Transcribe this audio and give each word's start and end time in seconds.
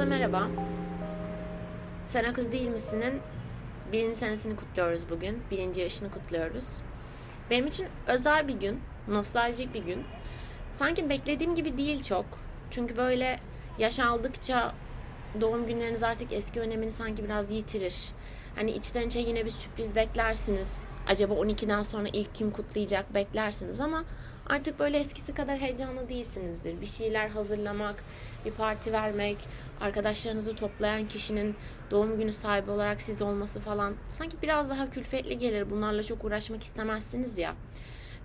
Herkese 0.00 0.18
merhaba. 0.18 0.48
Sen 2.06 2.32
Kız 2.32 2.52
Değil 2.52 2.68
Misin'in 2.68 3.20
birinci 3.92 4.16
senesini 4.16 4.56
kutluyoruz 4.56 5.10
bugün. 5.10 5.42
Birinci 5.50 5.80
yaşını 5.80 6.10
kutluyoruz. 6.10 6.78
Benim 7.50 7.66
için 7.66 7.86
özel 8.06 8.48
bir 8.48 8.54
gün, 8.54 8.80
nostaljik 9.08 9.74
bir 9.74 9.84
gün. 9.84 10.04
Sanki 10.72 11.08
beklediğim 11.08 11.54
gibi 11.54 11.78
değil 11.78 12.02
çok. 12.02 12.24
Çünkü 12.70 12.96
böyle 12.96 13.40
yaş 13.78 14.00
aldıkça 14.00 14.74
doğum 15.40 15.66
günleriniz 15.66 16.02
artık 16.02 16.32
eski 16.32 16.60
önemini 16.60 16.90
sanki 16.90 17.24
biraz 17.24 17.52
yitirir. 17.52 17.96
Hani 18.56 18.70
içten 18.70 19.06
içe 19.06 19.20
yine 19.20 19.44
bir 19.44 19.50
sürpriz 19.50 19.96
beklersiniz. 19.96 20.88
Acaba 21.10 21.34
12'den 21.34 21.82
sonra 21.82 22.08
ilk 22.12 22.34
kim 22.34 22.50
kutlayacak 22.50 23.14
beklersiniz 23.14 23.80
ama 23.80 24.04
artık 24.46 24.78
böyle 24.78 24.98
eskisi 24.98 25.34
kadar 25.34 25.58
heyecanlı 25.58 26.08
değilsinizdir. 26.08 26.80
Bir 26.80 26.86
şeyler 26.86 27.28
hazırlamak, 27.28 28.04
bir 28.44 28.50
parti 28.50 28.92
vermek, 28.92 29.36
arkadaşlarınızı 29.80 30.56
toplayan 30.56 31.08
kişinin 31.08 31.56
doğum 31.90 32.18
günü 32.18 32.32
sahibi 32.32 32.70
olarak 32.70 33.02
siz 33.02 33.22
olması 33.22 33.60
falan 33.60 33.94
sanki 34.10 34.36
biraz 34.42 34.70
daha 34.70 34.90
külfetli 34.90 35.38
gelir. 35.38 35.70
Bunlarla 35.70 36.02
çok 36.02 36.24
uğraşmak 36.24 36.62
istemezsiniz 36.62 37.38
ya. 37.38 37.54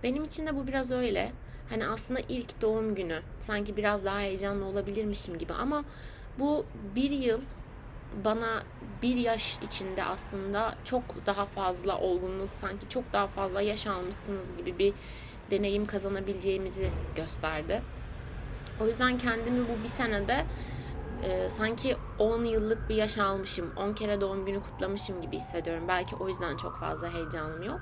Benim 0.04 0.24
için 0.24 0.48
de 0.48 0.56
bu 0.56 0.68
biraz 0.68 0.92
öyle. 0.92 1.32
Hani 1.70 1.88
aslında 1.88 2.20
ilk 2.30 2.62
doğum 2.62 2.96
günü 2.96 3.20
sanki 3.40 3.78
biraz 3.78 4.06
daha 4.06 4.20
heyecanlı 4.20 4.66
olabilirmişim 4.66 5.38
gibi 5.38 5.54
ama 5.54 5.84
bu 6.40 6.66
bir 6.96 7.12
yıl 7.12 7.42
bana 8.26 8.64
bir 9.02 9.16
yaş 9.16 9.60
içinde 9.62 10.04
aslında 10.04 10.76
çok 10.84 11.04
daha 11.26 11.46
fazla 11.46 11.98
olgunluk 11.98 12.50
sanki 12.58 12.90
çok 12.90 13.14
daha 13.14 13.28
fazla 13.28 13.62
yaş 13.62 13.88
almışsınız 13.88 14.58
gibi 14.58 14.80
bir 14.80 14.94
deneyim 15.52 15.86
kazanabileceğimizi 15.86 16.90
gösterdi. 17.16 17.82
O 18.82 18.86
yüzden 18.86 19.18
kendimi 19.18 19.70
bu 19.70 19.84
bir 19.84 19.88
senede 19.88 20.46
e, 21.24 21.50
sanki 21.50 21.98
10 22.20 22.44
yıllık 22.44 22.90
bir 22.90 22.96
yaş 22.96 23.18
almışım, 23.18 23.74
10 23.78 23.94
kere 23.94 24.22
doğum 24.22 24.46
günü 24.46 24.62
kutlamışım 24.62 25.22
gibi 25.22 25.36
hissediyorum. 25.36 25.84
Belki 25.88 26.16
o 26.16 26.28
yüzden 26.28 26.58
çok 26.58 26.78
fazla 26.80 27.14
heyecanım 27.14 27.64
yok. 27.64 27.82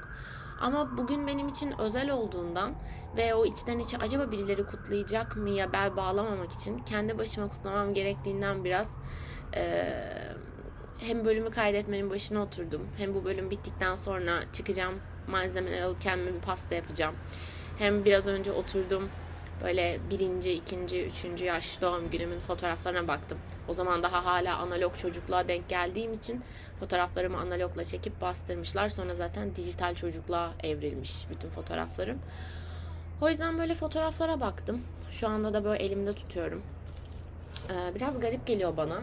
Ama 0.62 0.98
bugün 0.98 1.28
benim 1.28 1.48
için 1.48 1.80
özel 1.80 2.12
olduğundan 2.12 2.74
ve 3.18 3.36
o 3.36 3.46
içten 3.46 3.80
içe 3.80 3.98
acaba 3.98 4.32
birileri 4.32 4.66
kutlayacak 4.66 5.38
mı 5.38 5.50
ya 5.50 5.74
bel 5.74 5.96
bağlamamak 5.98 6.52
için 6.52 6.80
kendi 6.80 7.18
başıma 7.18 7.48
kutlamam 7.48 7.94
gerektiğinden 7.94 8.64
biraz 8.64 8.96
e, 9.56 9.86
hem 11.00 11.26
bölümü 11.26 11.52
kaydetmenin 11.52 12.09
başına 12.09 12.42
oturdum. 12.42 12.88
Hem 12.98 13.16
bu 13.16 13.26
bölüm 13.26 13.52
bittikten 13.52 13.96
sonra 13.96 14.40
çıkacağım 14.54 15.00
malzemeler 15.28 15.82
alıp 15.82 16.02
kendime 16.02 16.34
bir 16.34 16.42
pasta 16.42 16.76
yapacağım. 16.76 17.16
Hem 17.78 18.06
biraz 18.06 18.28
önce 18.28 18.52
oturdum 18.52 19.09
böyle 19.64 20.00
birinci, 20.09 20.54
ikinci, 20.54 21.06
üçüncü 21.06 21.46
yaş 21.46 21.81
doğum 21.81 22.09
günümün 22.09 22.40
fotoğraflarına 22.40 23.08
baktım. 23.08 23.38
O 23.68 23.74
zaman 23.74 24.04
daha 24.04 24.26
hala 24.26 24.58
analog 24.58 24.96
çocukluğa 24.98 25.48
denk 25.48 25.70
geldiğim 25.70 26.14
için 26.14 26.44
fotoğraflarımı 26.80 27.38
analogla 27.38 27.86
çekip 27.86 28.22
bastırmışlar. 28.22 28.90
Sonra 28.90 29.16
zaten 29.16 29.56
dijital 29.56 29.96
çocukluğa 29.96 30.54
evrilmiş 30.64 31.30
bütün 31.30 31.50
fotoğraflarım. 31.50 32.20
O 33.22 33.30
yüzden 33.30 33.59
böyle 33.59 33.74
fotoğraflara 33.74 34.40
baktım. 34.40 34.81
Şu 35.12 35.28
anda 35.28 35.54
da 35.54 35.64
böyle 35.64 35.84
elimde 35.84 36.14
tutuyorum. 36.14 36.62
Ee, 37.70 37.96
biraz 37.96 38.20
garip 38.20 38.48
geliyor 38.48 38.78
bana. 38.78 39.02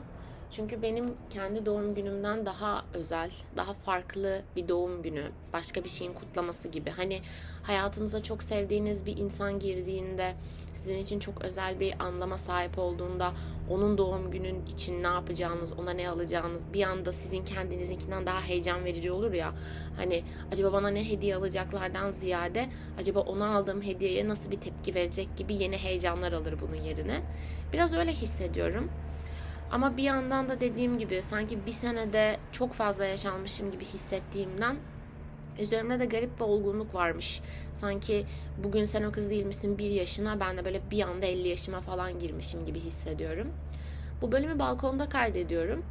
Çünkü 0.53 0.83
benim 0.83 1.06
kendi 1.31 1.67
doğum 1.67 1.95
günümden 1.95 2.47
daha 2.47 2.84
özel, 2.95 3.31
daha 3.56 3.75
farklı 3.75 4.43
bir 4.56 4.69
doğum 4.69 5.03
günü, 5.03 5.25
başka 5.53 5.84
bir 5.84 5.89
şeyin 5.89 6.12
kutlaması 6.12 6.69
gibi. 6.69 6.91
Hani 6.91 7.20
hayatınıza 7.62 8.23
çok 8.23 8.43
sevdiğiniz 8.43 9.06
bir 9.06 9.17
insan 9.17 9.59
girdiğinde, 9.59 10.34
sizin 10.75 10.98
için 10.98 11.19
çok 11.19 11.45
özel 11.45 11.81
bir 11.81 12.03
anlama 12.03 12.39
sahip 12.39 12.78
olduğunda, 12.78 13.33
onun 13.71 13.98
doğum 13.98 14.31
günün 14.31 14.67
için 14.67 15.03
ne 15.03 15.06
yapacağınız, 15.06 15.72
ona 15.72 15.91
ne 15.91 16.09
alacağınız 16.09 16.65
bir 16.75 16.82
anda 16.82 17.12
sizin 17.12 17.44
kendinizinkinden 17.44 18.27
daha 18.27 18.41
heyecan 18.41 18.84
verici 18.84 19.12
olur 19.12 19.32
ya. 19.32 19.53
Hani 19.97 20.25
acaba 20.53 20.72
bana 20.72 20.88
ne 20.88 21.11
hediye 21.11 21.37
alacaklardan 21.37 22.11
ziyade 22.11 22.69
acaba 22.99 23.21
ona 23.21 23.56
aldığım 23.56 23.82
hediyeye 23.82 24.28
nasıl 24.28 24.50
bir 24.50 24.61
tepki 24.61 24.94
verecek 24.94 25.28
gibi 25.37 25.55
yeni 25.55 25.78
heyecanlar 25.78 26.32
alır 26.32 26.55
bunun 26.61 26.82
yerine. 26.82 27.21
Biraz 27.72 27.94
öyle 27.94 28.12
hissediyorum. 28.12 28.91
Ama 29.70 29.97
bir 29.97 30.03
yandan 30.03 30.48
da 30.48 30.60
dediğim 30.60 30.98
gibi 30.98 31.22
sanki 31.22 31.66
bir 31.66 31.72
senede 31.72 32.36
çok 32.53 32.72
fazla 32.72 33.04
yaşanmışım 33.04 33.70
gibi 33.70 33.84
hissettiğimden 33.84 34.76
üzerimde 35.58 35.98
de 35.98 36.04
garip 36.06 36.41
bir 36.41 36.44
olgunluk 36.44 36.94
varmış. 36.94 37.41
Sanki 37.75 38.26
bugün 38.64 38.84
sen 38.84 39.03
o 39.03 39.12
kız 39.12 39.31
değil 39.31 39.47
misin 39.47 39.78
bir 39.78 39.91
yaşına 39.91 40.41
ben 40.41 40.58
de 40.58 40.64
böyle 40.64 40.81
bir 40.91 41.03
anda 41.03 41.26
50 41.26 41.48
yaşıma 41.48 41.81
falan 41.81 42.19
girmişim 42.19 42.66
gibi 42.66 42.81
hissediyorum. 42.81 43.48
Bu 44.22 44.32
bölümü 44.32 44.58
balkonda 44.58 45.08
kaydediyorum. 45.08 45.84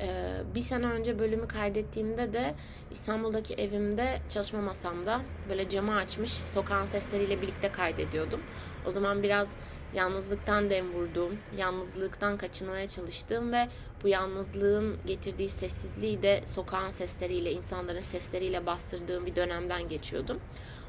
Ee, 0.00 0.40
bir 0.54 0.60
sene 0.60 0.86
önce 0.86 1.18
bölümü 1.18 1.48
kaydettiğimde 1.48 2.32
de 2.32 2.54
İstanbul'daki 2.90 3.54
evimde 3.54 4.18
çalışma 4.30 4.60
masamda 4.60 5.20
böyle 5.48 5.68
camı 5.68 5.96
açmış 5.96 6.32
sokağın 6.32 6.84
sesleriyle 6.84 7.42
birlikte 7.42 7.72
kaydediyordum. 7.72 8.40
O 8.86 8.90
zaman 8.90 9.22
biraz 9.22 9.56
yalnızlıktan 9.94 10.70
dem 10.70 10.92
vurduğum, 10.92 11.38
yalnızlıktan 11.56 12.36
kaçınmaya 12.36 12.88
çalıştığım 12.88 13.52
ve 13.52 13.68
bu 14.04 14.08
yalnızlığın 14.08 14.96
getirdiği 15.06 15.48
sessizliği 15.48 16.22
de 16.22 16.40
sokağın 16.44 16.90
sesleriyle, 16.90 17.52
insanların 17.52 18.00
sesleriyle 18.00 18.66
bastırdığım 18.66 19.26
bir 19.26 19.36
dönemden 19.36 19.88
geçiyordum. 19.88 20.40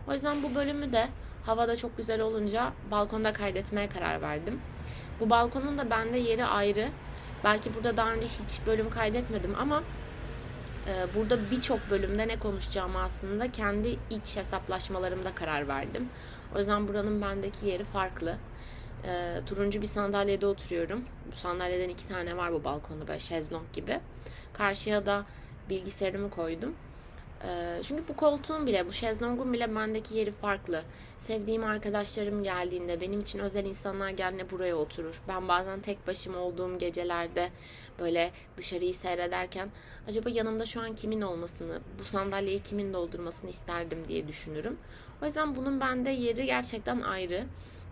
O 0.08 0.14
yüzden 0.14 0.44
bu 0.44 0.56
bölümü 0.56 0.94
de 0.94 1.08
havada 1.46 1.76
çok 1.76 1.98
güzel 1.98 2.22
olunca 2.22 2.74
balkonda 2.92 3.34
kaydetmeye 3.34 3.90
karar 3.90 4.22
verdim. 4.22 4.62
Bu 5.20 5.30
balkonun 5.30 5.78
da 5.78 5.92
bende 5.92 6.18
yeri 6.18 6.46
ayrı. 6.46 6.90
Belki 7.44 7.75
burada 7.75 7.98
daha 7.98 8.12
önce 8.12 8.25
hiç 8.25 8.60
bölüm 8.68 8.90
kaydetmedim 8.90 9.56
ama 9.60 9.84
burada 11.16 11.51
birçok 11.51 11.89
bölümde 11.89 12.27
ne 12.27 12.39
konuşacağımı 12.39 12.99
aslında 12.99 13.51
kendi 13.51 13.99
iç 14.09 14.38
hesaplaşmalarımda 14.38 15.35
karar 15.35 15.67
verdim. 15.67 16.09
O 16.55 16.57
yüzden 16.57 16.88
buranın 16.88 17.21
bendeki 17.21 17.67
yeri 17.67 17.83
farklı. 17.83 18.38
E, 19.05 19.39
turuncu 19.45 19.81
bir 19.81 19.88
sandalyede 19.88 20.45
oturuyorum. 20.45 21.05
Bu 21.31 21.35
sandalyeden 21.35 21.89
iki 21.89 22.07
tane 22.07 22.38
var 22.38 22.53
bu 22.53 22.63
balkonda 22.63 23.07
böyle 23.07 23.19
şezlong 23.19 23.73
gibi. 23.73 23.99
Karşıya 24.53 25.05
da 25.05 25.25
bilgisayarımı 25.69 26.29
koydum. 26.29 26.75
Ee, 27.45 27.79
çünkü 27.83 28.07
bu 28.07 28.15
koltuğun 28.15 28.67
bile, 28.67 28.88
bu 28.88 28.94
şezlongun 28.94 29.53
bile 29.53 29.75
bendeki 29.75 30.17
yeri 30.17 30.31
farklı. 30.31 30.81
Sevdiğim 31.19 31.63
arkadaşlarım 31.63 32.44
geldiğinde, 32.44 33.01
benim 33.01 33.21
için 33.21 33.39
özel 33.39 33.65
insanlar 33.65 34.09
geldiğinde 34.09 34.51
buraya 34.51 34.75
oturur. 34.75 35.21
Ben 35.27 35.47
bazen 35.47 35.79
tek 35.79 36.07
başıma 36.07 36.38
olduğum 36.38 36.77
gecelerde 36.77 37.50
böyle 38.00 38.31
dışarıyı 38.58 38.94
seyrederken 38.94 39.70
acaba 40.08 40.30
yanımda 40.30 40.66
şu 40.66 40.81
an 40.81 40.96
kimin 40.96 41.22
olmasını, 41.22 41.80
bu 42.00 42.04
sandalyeyi 42.04 42.59
kimin 42.59 42.94
doldurmasını 42.94 43.50
isterdim 43.50 44.08
diye 44.08 44.28
düşünürüm. 44.28 44.78
O 45.22 45.26
yüzden 45.26 45.56
bunun 45.56 45.80
bende 45.80 46.09
yeri 46.09 46.46
gerçekten 46.46 47.02
ayrı. 47.02 47.46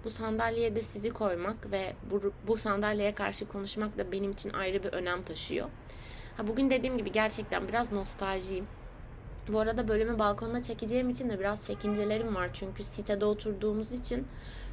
Bu 0.04 0.10
sandalyeye 0.10 0.76
de 0.76 0.82
sizi 0.82 1.10
koymak 1.10 1.72
ve 1.72 1.94
bu, 2.12 2.34
bu 2.48 2.58
sandalyeye 2.58 3.16
karşı 3.16 3.48
konuşmak 3.48 3.98
da 3.98 4.12
benim 4.12 4.32
için 4.32 4.54
ayrı 4.54 4.84
bir 4.84 4.94
önem 4.94 5.24
taşıyor. 5.24 5.70
Ha, 6.38 6.48
bugün 6.48 6.70
dediğim 6.70 6.98
gibi 6.98 7.12
gerçekten 7.12 7.68
biraz 7.68 7.92
nostaljiyim 7.92 8.68
bu 9.48 9.60
arada 9.60 9.88
bölümü 9.88 10.20
balkonda 10.20 10.62
çekeceğim 10.62 11.10
için 11.10 11.30
de 11.30 11.40
biraz 11.40 11.68
çekincelerim 11.68 12.36
var. 12.36 12.50
Çünkü 12.54 12.84
sitede 12.84 13.26
oturduğumuz 13.26 13.92
için 13.92 14.28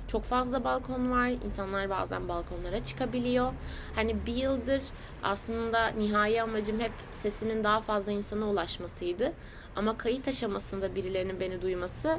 çok 0.08 0.24
fazla 0.24 0.64
balkon 0.64 1.10
var. 1.10 1.28
İnsanlar 1.28 1.91
bazen 1.91 2.28
balkonlara 2.28 2.84
çıkabiliyor. 2.84 3.52
Hani 3.94 4.26
bir 4.26 4.34
yıldır 4.34 4.82
aslında 5.22 5.86
nihai 5.86 6.42
amacım 6.42 6.80
hep 6.80 6.92
sesimin 7.12 7.64
daha 7.64 7.80
fazla 7.80 8.12
insana 8.12 8.47
ulaşmasıydı. 8.47 9.32
Ama 9.76 9.98
kayıt 9.98 10.28
aşamasında 10.28 10.94
birilerinin 10.94 11.41
beni 11.41 11.62
duyması 11.62 12.18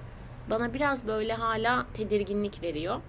bana 0.49 0.73
biraz 0.73 1.07
böyle 1.07 1.33
hala 1.33 1.85
tedirginlik 1.93 2.63
veriyor. 2.63 3.01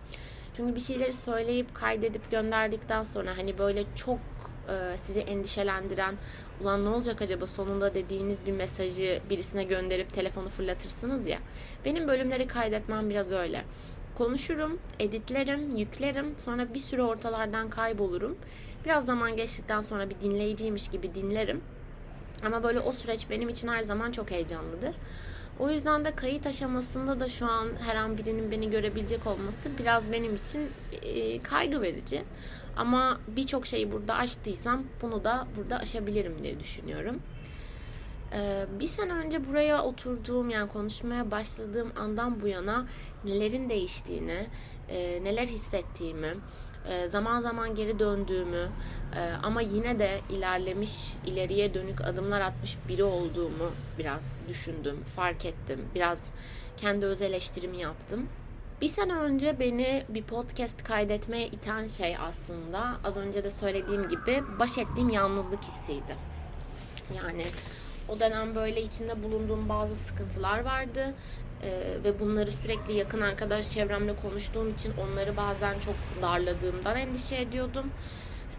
Çünkü 0.55 0.75
bir 0.75 0.81
şeyleri 0.81 1.13
söyleyip 1.13 1.75
kaydedip 1.75 2.31
gönderdikten 2.31 3.03
sonra 3.03 3.37
hani 3.37 3.59
böyle 3.59 3.85
çok 3.95 4.19
e, 4.69 4.97
sizi 4.97 5.21
endişelendiren 5.21 6.15
ulan 6.61 6.85
ne 6.85 6.89
olacak 6.89 7.23
acaba 7.23 7.47
sonunda 7.47 7.95
dediğiniz 7.95 8.47
bir 8.47 8.53
mesajı 8.53 9.21
birisine 9.31 9.65
gönderip 9.65 10.13
telefonu 10.13 10.49
fırlatırsınız 10.49 11.27
ya. 11.27 11.39
Benim 11.85 12.09
bölümleri 12.09 12.47
kaydetmem 12.47 13.11
biraz 13.11 13.33
öyle. 13.33 13.65
Konuşurum, 14.15 14.79
editlerim, 14.99 15.77
yüklerim, 15.77 16.35
sonra 16.39 16.75
bir 16.75 16.79
süre 16.79 17.03
ortalardan 17.03 17.71
kaybolurum. 17.71 18.37
Biraz 18.85 19.07
zaman 19.07 19.37
geçtikten 19.37 19.81
sonra 19.81 20.11
bir 20.11 20.21
dinleyiciymiş 20.21 20.89
gibi 20.89 21.15
dinlerim. 21.15 21.61
Ama 22.47 22.63
böyle 22.63 22.81
o 22.81 22.93
süreç 22.93 23.31
benim 23.31 23.49
için 23.49 23.69
her 23.69 23.83
zaman 23.83 24.13
çok 24.13 24.31
heyecanlıdır. 24.31 24.95
O 25.59 25.71
yüzden 25.71 26.05
de 26.05 26.15
kayıt 26.15 26.47
aşamasında 26.47 27.21
da 27.21 27.29
şu 27.29 27.47
an 27.47 27.69
her 27.81 27.97
an 27.97 28.19
birinin 28.19 28.51
beni 28.51 28.71
görebilecek 28.71 29.27
olması 29.27 29.79
biraz 29.79 30.13
benim 30.13 30.35
için 30.35 30.71
e, 31.03 31.43
kaygı 31.43 31.83
verici. 31.83 32.23
Ama 32.77 33.21
birçok 33.29 33.67
şeyi 33.67 33.93
burada 33.93 34.15
aştıysam 34.15 34.85
bunu 35.03 35.25
da 35.25 35.47
burada 35.57 35.79
aşabilirim 35.79 36.43
diye 36.43 36.61
düşünüyorum. 36.61 37.23
Ee, 38.33 38.67
bir 38.81 38.87
sene 38.87 39.13
önce 39.13 39.49
buraya 39.49 39.83
oturduğum 39.83 40.51
yani 40.51 40.69
konuşmaya 40.69 41.31
başladığım 41.31 41.93
andan 41.97 42.41
bu 42.41 42.49
yana 42.49 42.87
nelerin 43.25 43.71
değiştiğini, 43.71 44.47
e, 44.89 45.25
neler 45.25 45.47
hissettiğimi, 45.47 46.35
e, 46.89 47.09
zaman 47.09 47.41
zaman 47.41 47.75
geri 47.75 47.99
döndüğümü 47.99 48.69
e, 49.17 49.21
ama 49.43 49.61
yine 49.61 49.99
de 49.99 50.21
ilerlemiş, 50.31 51.13
ileriye 51.27 51.75
dönük 51.75 52.01
adımlar 52.01 52.41
atmış 52.41 52.77
biri 52.89 53.05
olduğumu 53.05 53.71
biraz 53.99 54.37
düşündüm, 54.49 55.05
fark 55.17 55.47
ettim. 55.47 55.85
Biraz 55.95 56.33
kendi 56.77 57.07
öz 57.07 57.23
eleştirimi 57.23 57.79
yaptım. 57.79 58.29
Bir 58.81 58.89
sene 58.89 59.15
önce 59.15 59.61
beni 59.61 60.05
bir 60.09 60.23
podcast 60.23 60.85
kaydetmeye 60.85 61.47
iten 61.47 61.87
şey 61.87 62.17
aslında 62.17 62.97
az 63.05 63.17
önce 63.17 63.45
de 63.45 63.51
söylediğim 63.51 64.09
gibi 64.09 64.43
baş 64.59 64.79
ettiğim 64.79 65.09
yalnızlık 65.09 65.63
hissiydi. 65.63 66.17
Yani 67.17 67.45
o 68.11 68.21
dönem 68.21 68.55
böyle 68.55 68.83
içinde 68.83 69.23
bulunduğum 69.23 69.69
bazı 69.69 69.97
sıkıntılar 69.97 70.65
vardı. 70.65 71.15
Ee, 71.63 71.83
ve 72.05 72.21
bunları 72.21 72.53
sürekli 72.53 72.95
yakın 72.95 73.21
arkadaş 73.21 73.69
çevremle 73.69 74.17
konuştuğum 74.17 74.71
için 74.71 74.93
onları 74.97 75.37
bazen 75.37 75.79
çok 75.79 75.95
darladığımdan 76.23 76.97
endişe 76.97 77.37
ediyordum. 77.37 77.91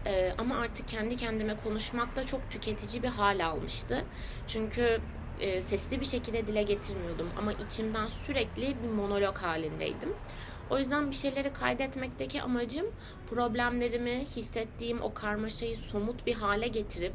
Ee, 0.06 0.32
ama 0.38 0.56
artık 0.56 0.88
kendi 0.88 1.16
kendime 1.16 1.56
konuşmak 1.64 2.16
da 2.16 2.24
çok 2.24 2.50
tüketici 2.50 3.02
bir 3.02 3.08
hal 3.08 3.46
almıştı. 3.46 4.04
Çünkü 4.46 5.00
e, 5.40 5.62
sesli 5.62 6.00
bir 6.00 6.06
şekilde 6.06 6.46
dile 6.46 6.62
getirmiyordum 6.62 7.30
ama 7.38 7.52
içimden 7.52 8.06
sürekli 8.06 8.76
bir 8.82 8.88
monolog 8.88 9.36
halindeydim. 9.36 10.14
O 10.70 10.78
yüzden 10.78 11.10
bir 11.10 11.16
şeyleri 11.16 11.52
kaydetmekteki 11.52 12.42
amacım 12.42 12.86
problemlerimi, 13.30 14.26
hissettiğim 14.36 15.02
o 15.02 15.14
karmaşayı 15.14 15.76
somut 15.76 16.26
bir 16.26 16.34
hale 16.34 16.68
getirip 16.68 17.12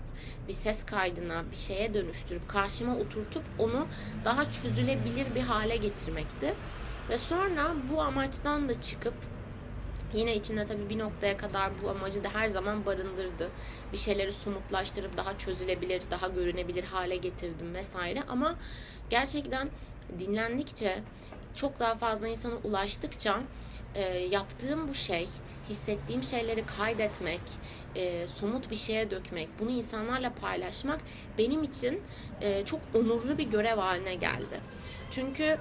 bir 0.48 0.54
ses 0.54 0.86
kaydına, 0.86 1.52
bir 1.52 1.56
şeye 1.56 1.94
dönüştürüp 1.94 2.50
karşıma 2.50 2.98
oturtup 2.98 3.44
onu 3.60 3.88
daha 4.26 4.46
çözülebilir 4.46 5.36
bir 5.36 5.42
hale 5.42 5.78
getirmekti. 5.78 6.54
Ve 7.10 7.18
sonra 7.18 7.74
bu 7.92 8.02
amaçtan 8.02 8.70
da 8.70 8.82
çıkıp 8.82 9.14
Yine 10.14 10.36
içinde 10.36 10.66
tabii 10.66 10.90
bir 10.90 11.00
noktaya 11.00 11.38
kadar 11.38 11.72
bu 11.84 11.90
amacı 11.90 12.24
da 12.24 12.30
her 12.34 12.48
zaman 12.48 12.86
barındırdı. 12.86 13.50
Bir 13.94 13.98
şeyleri 13.98 14.32
somutlaştırıp 14.32 15.18
daha 15.18 15.38
çözülebilir, 15.38 16.04
daha 16.12 16.28
görünebilir 16.28 16.84
hale 16.84 17.16
getirdim 17.16 17.74
vesaire. 17.74 18.24
Ama 18.30 18.56
gerçekten 19.10 19.70
dinlendikçe, 20.20 21.00
çok 21.56 21.80
daha 21.80 21.96
fazla 21.96 22.28
insana 22.28 22.56
ulaştıkça 22.64 23.40
e, 23.96 24.02
yaptığım 24.18 24.88
bu 24.88 24.94
şey, 24.94 25.28
hissettiğim 25.70 26.24
şeyleri 26.24 26.66
kaydetmek, 26.66 27.42
e, 27.96 28.28
somut 28.28 28.72
bir 28.72 28.76
şeye 28.76 29.12
dökmek, 29.12 29.50
bunu 29.60 29.72
insanlarla 29.72 30.34
paylaşmak 30.34 31.00
benim 31.38 31.64
için 31.64 32.02
e, 32.42 32.66
çok 32.66 32.80
onurlu 32.94 33.38
bir 33.38 33.50
görev 33.50 33.78
haline 33.78 34.16
geldi. 34.16 34.62
Çünkü 35.12 35.58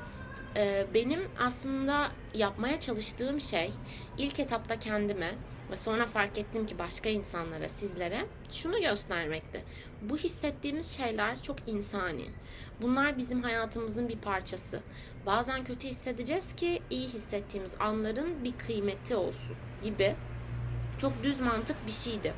benim 0.95 1.29
aslında 1.39 2.09
yapmaya 2.35 2.81
çalıştığım 2.81 3.41
şey 3.41 3.71
ilk 4.19 4.41
etapta 4.41 4.79
kendime 4.79 5.35
ve 5.71 5.77
sonra 5.77 6.07
fark 6.07 6.39
ettim 6.39 6.67
ki 6.67 6.79
başka 6.79 7.09
insanlara, 7.09 7.69
sizlere 7.69 8.27
şunu 8.51 8.81
göstermekti. 8.81 9.65
Bu 10.03 10.17
hissettiğimiz 10.17 10.97
şeyler 10.97 11.43
çok 11.43 11.57
insani. 11.67 12.25
Bunlar 12.83 13.19
bizim 13.19 13.43
hayatımızın 13.43 14.09
bir 14.09 14.19
parçası. 14.19 14.81
Bazen 15.27 15.65
kötü 15.65 15.89
hissedeceğiz 15.89 16.55
ki 16.55 16.83
iyi 16.91 17.09
hissettiğimiz 17.09 17.75
anların 17.81 18.45
bir 18.45 18.53
kıymeti 18.53 19.17
olsun 19.17 19.57
gibi 19.83 20.17
çok 20.99 21.23
düz 21.23 21.41
mantık 21.41 21.77
bir 21.87 21.93
şeydi. 21.93 22.35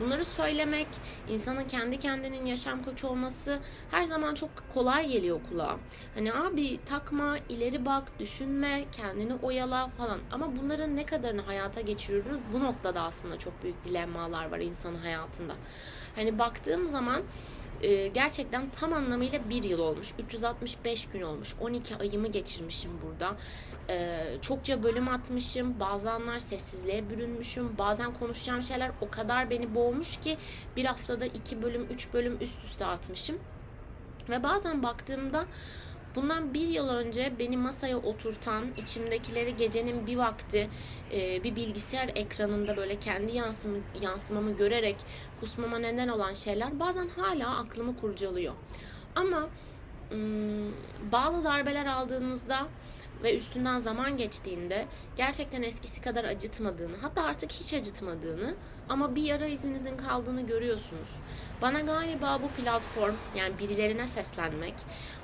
Bunları 0.00 0.24
söylemek, 0.24 0.86
insanın 1.28 1.64
kendi 1.64 1.98
kendinin 1.98 2.46
yaşam 2.46 2.82
koçu 2.82 3.08
olması 3.08 3.60
her 3.90 4.04
zaman 4.04 4.34
çok 4.34 4.50
kolay 4.74 5.08
geliyor 5.08 5.40
kulağa. 5.50 5.76
Hani 6.14 6.34
abi 6.34 6.80
takma, 6.84 7.38
ileri 7.48 7.86
bak, 7.86 8.18
düşünme, 8.18 8.84
kendini 8.92 9.34
oyala 9.34 9.88
falan. 9.88 10.18
Ama 10.32 10.56
bunların 10.56 10.96
ne 10.96 11.06
kadarını 11.06 11.42
hayata 11.42 11.80
geçiriyoruz 11.80 12.40
bu 12.52 12.60
noktada 12.60 13.02
aslında 13.02 13.38
çok 13.38 13.62
büyük 13.62 13.84
dilemmalar 13.84 14.50
var 14.50 14.58
insanın 14.58 14.98
hayatında. 14.98 15.54
Hani 16.16 16.38
baktığım 16.38 16.86
zaman 16.86 17.22
e, 17.82 18.08
gerçekten 18.08 18.70
tam 18.70 18.92
anlamıyla 18.92 19.50
bir 19.50 19.62
yıl 19.62 19.78
olmuş. 19.78 20.14
365 20.18 21.08
gün 21.08 21.22
olmuş. 21.22 21.54
12 21.60 21.96
ayımı 21.96 22.28
geçirmişim 22.28 22.90
burada. 23.02 23.36
E, 23.90 24.24
çokça 24.42 24.82
bölüm 24.82 25.08
atmışım. 25.08 25.80
Bazı 25.80 26.10
anlar 26.10 26.38
sessizliğe 26.38 27.10
bürünmüşüm. 27.10 27.78
Bazen 27.78 28.14
konuşacağım 28.14 28.62
şeyler 28.62 28.90
o 29.00 29.10
kadar 29.10 29.50
beni 29.50 29.74
boğmuş 29.74 30.16
ki 30.16 30.36
bir 30.76 30.84
haftada 30.84 31.26
2 31.26 31.62
bölüm, 31.62 31.86
3 31.90 32.12
bölüm 32.12 32.36
üst 32.40 32.64
üste 32.64 32.86
atmışım. 32.86 33.38
Ve 34.28 34.42
bazen 34.42 34.82
baktığımda 34.82 35.44
Bundan 36.14 36.54
bir 36.54 36.68
yıl 36.68 36.88
önce 36.88 37.32
beni 37.38 37.56
masaya 37.56 37.98
oturtan, 37.98 38.64
içimdekileri 38.76 39.56
gecenin 39.56 40.06
bir 40.06 40.16
vakti 40.16 40.68
e, 41.12 41.44
bir 41.44 41.56
bilgisayar 41.56 42.10
ekranında 42.14 42.76
böyle 42.76 42.98
kendi 42.98 43.36
yansımı, 43.36 43.78
yansımamı 44.00 44.56
görerek 44.56 44.96
kusmama 45.40 45.78
neden 45.78 46.08
olan 46.08 46.32
şeyler 46.32 46.80
bazen 46.80 47.08
hala 47.08 47.56
aklımı 47.56 47.96
kurcalıyor. 47.96 48.54
Ama 49.14 49.48
bazı 51.12 51.44
darbeler 51.44 51.86
aldığınızda 51.86 52.66
ve 53.22 53.36
üstünden 53.36 53.78
zaman 53.78 54.16
geçtiğinde 54.16 54.86
gerçekten 55.16 55.62
eskisi 55.62 56.00
kadar 56.00 56.24
acıtmadığını, 56.24 56.96
hatta 56.96 57.22
artık 57.22 57.52
hiç 57.52 57.74
acıtmadığını 57.74 58.54
ama 58.88 59.14
bir 59.14 59.22
yara 59.22 59.46
izinizin 59.46 59.96
kaldığını 59.96 60.46
görüyorsunuz. 60.46 61.08
Bana 61.62 61.80
galiba 61.80 62.42
bu 62.42 62.48
platform 62.48 63.14
yani 63.36 63.58
birilerine 63.58 64.06
seslenmek, 64.06 64.74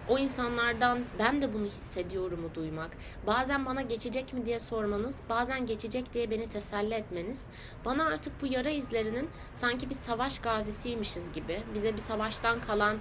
o 0.09 0.19
insanlardan 0.19 1.05
ben 1.19 1.43
de 1.43 1.55
bunu 1.55 1.65
hissediyorumu 1.65 2.55
duymak, 2.55 2.91
bazen 3.27 3.67
bana 3.67 3.83
geçecek 3.83 4.35
mi 4.35 4.47
diye 4.47 4.59
sormanız, 4.59 5.17
bazen 5.29 5.67
geçecek 5.67 6.15
diye 6.15 6.31
beni 6.31 6.49
teselli 6.49 6.95
etmeniz, 6.95 7.47
bana 7.85 8.07
artık 8.07 8.43
bu 8.43 8.47
yara 8.47 8.71
izlerinin 8.71 9.31
sanki 9.55 9.91
bir 9.91 9.95
savaş 9.95 10.39
gazisiymişiz 10.39 11.33
gibi, 11.33 11.63
bize 11.75 11.93
bir 11.93 11.99
savaştan 11.99 12.61
kalan 12.61 12.99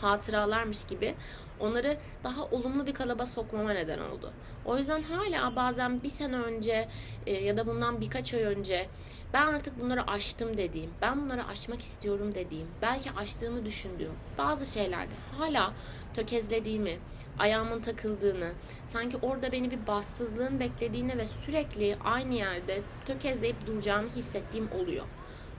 hatıralarmış 0.00 0.84
gibi 0.84 1.14
onları 1.60 1.96
daha 2.24 2.44
olumlu 2.44 2.86
bir 2.86 2.94
kalaba 2.94 3.26
sokmama 3.26 3.72
neden 3.72 3.98
oldu. 3.98 4.32
O 4.64 4.76
yüzden 4.76 5.02
hala 5.02 5.56
bazen 5.56 6.02
bir 6.02 6.08
sene 6.08 6.36
önce 6.36 6.88
e, 7.26 7.32
ya 7.32 7.56
da 7.56 7.66
bundan 7.66 8.00
birkaç 8.00 8.34
ay 8.34 8.42
önce 8.42 8.88
ben 9.32 9.46
artık 9.46 9.80
bunları 9.80 10.06
aştım 10.06 10.56
dediğim, 10.56 10.90
ben 11.02 11.22
bunları 11.24 11.46
aşmak 11.46 11.80
istiyorum 11.80 12.34
dediğim, 12.34 12.66
belki 12.82 13.10
aştığımı 13.10 13.64
düşündüğüm 13.64 14.12
bazı 14.38 14.72
şeylerde 14.72 15.14
hala 15.38 15.72
tökezlediğimi, 16.14 16.98
ayağımın 17.38 17.80
takıldığını, 17.80 18.52
sanki 18.86 19.16
orada 19.16 19.52
beni 19.52 19.70
bir 19.70 19.86
bassızlığın 19.86 20.60
beklediğini 20.60 21.18
ve 21.18 21.26
sürekli 21.26 21.96
aynı 22.04 22.34
yerde 22.34 22.82
tökezleyip 23.06 23.66
duracağımı 23.66 24.08
hissettiğim 24.08 24.72
oluyor. 24.72 25.04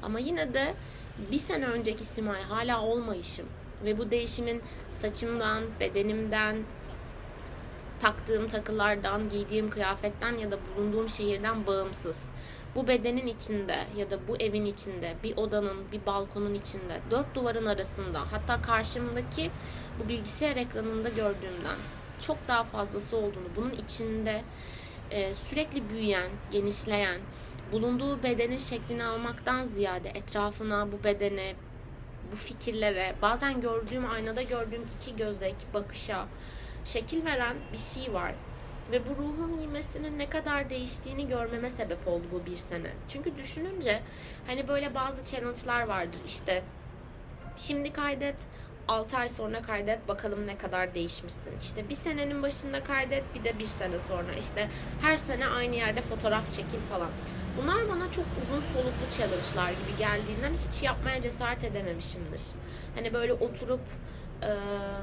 Ama 0.04 0.20
yine 0.20 0.54
de 0.54 0.74
bir 1.32 1.38
sene 1.38 1.66
önceki 1.66 2.04
Simay 2.04 2.42
hala 2.42 2.82
olmayışım 2.82 3.46
ve 3.84 3.98
bu 3.98 4.12
değişimin 4.12 4.62
saçımdan, 4.90 5.64
bedenimden, 5.80 6.58
taktığım 8.00 8.48
takılardan, 8.48 9.30
giydiğim 9.30 9.70
kıyafetten 9.70 10.38
ya 10.38 10.52
da 10.52 10.58
bulunduğum 10.78 11.10
şehirden 11.10 11.68
bağımsız. 11.68 12.30
Bu 12.76 12.88
bedenin 12.88 13.28
içinde 13.28 13.86
ya 13.98 14.12
da 14.12 14.28
bu 14.28 14.38
evin 14.38 14.66
içinde, 14.66 15.16
bir 15.24 15.38
odanın, 15.38 15.92
bir 15.92 16.06
balkonun 16.06 16.54
içinde, 16.54 17.02
dört 17.12 17.36
duvarın 17.36 17.66
arasında, 17.66 18.32
hatta 18.32 18.62
karşımdaki 18.62 19.52
bu 20.00 20.10
bilgisayar 20.10 20.56
ekranında 20.56 21.10
gördüğümden 21.10 21.78
çok 22.20 22.38
daha 22.48 22.64
fazlası 22.64 23.18
olduğunu, 23.18 23.48
bunun 23.56 23.72
içinde 23.72 24.44
e, 25.12 25.34
sürekli 25.34 25.90
büyüyen, 25.90 26.30
genişleyen, 26.52 27.22
bulunduğu 27.72 28.24
bedenin 28.24 28.58
şeklini 28.58 29.04
almaktan 29.04 29.64
ziyade 29.64 30.10
etrafına, 30.10 30.92
bu 30.92 31.04
bedene, 31.04 31.56
bu 32.32 32.36
fikirlere, 32.36 33.16
bazen 33.22 33.62
gördüğüm 33.62 34.12
aynada 34.12 34.42
gördüğüm 34.42 34.88
iki 35.02 35.16
gözek, 35.16 35.56
bakışa 35.74 36.28
şekil 36.86 37.26
veren 37.26 37.58
bir 37.74 37.78
şey 37.78 38.14
var. 38.14 38.36
Ve 38.92 39.02
bu 39.10 39.24
ruhun 39.24 39.60
yemesinin 39.62 40.20
ne 40.20 40.30
kadar 40.30 40.70
değiştiğini 40.70 41.28
görmeme 41.28 41.70
sebep 41.70 42.08
oldu 42.08 42.24
bu 42.32 42.46
bir 42.46 42.58
sene. 42.58 42.92
Çünkü 43.08 43.38
düşününce 43.38 44.02
hani 44.48 44.68
böyle 44.68 44.96
bazı 44.96 45.26
challenge'lar 45.26 45.88
vardır 45.88 46.20
işte. 46.26 46.64
Şimdi 47.58 47.94
kaydet, 47.94 48.36
6 48.90 49.18
ay 49.18 49.30
sonra 49.30 49.62
kaydet 49.62 50.08
bakalım 50.08 50.48
ne 50.48 50.58
kadar 50.58 50.94
değişmişsin. 50.96 51.54
İşte 51.62 51.90
bir 51.90 51.96
senenin 51.96 52.44
başında 52.44 52.84
kaydet 52.84 53.24
bir 53.36 53.44
de 53.44 53.60
bir 53.60 53.66
sene 53.66 54.00
sonra. 54.08 54.34
işte 54.40 54.70
her 55.02 55.18
sene 55.18 55.48
aynı 55.48 55.76
yerde 55.76 56.02
fotoğraf 56.02 56.52
çekil 56.52 56.80
falan. 56.90 57.10
Bunlar 57.62 57.90
bana 57.90 58.12
çok 58.12 58.26
uzun 58.44 58.60
soluklu 58.60 59.18
challenge'lar 59.18 59.72
gibi 59.72 59.98
geldiğinden 59.98 60.54
hiç 60.68 60.84
yapmaya 60.84 61.22
cesaret 61.22 61.64
edememişimdir. 61.64 62.42
Hani 62.96 63.14
böyle 63.14 63.34
oturup 63.34 63.82
ıı, 64.44 65.02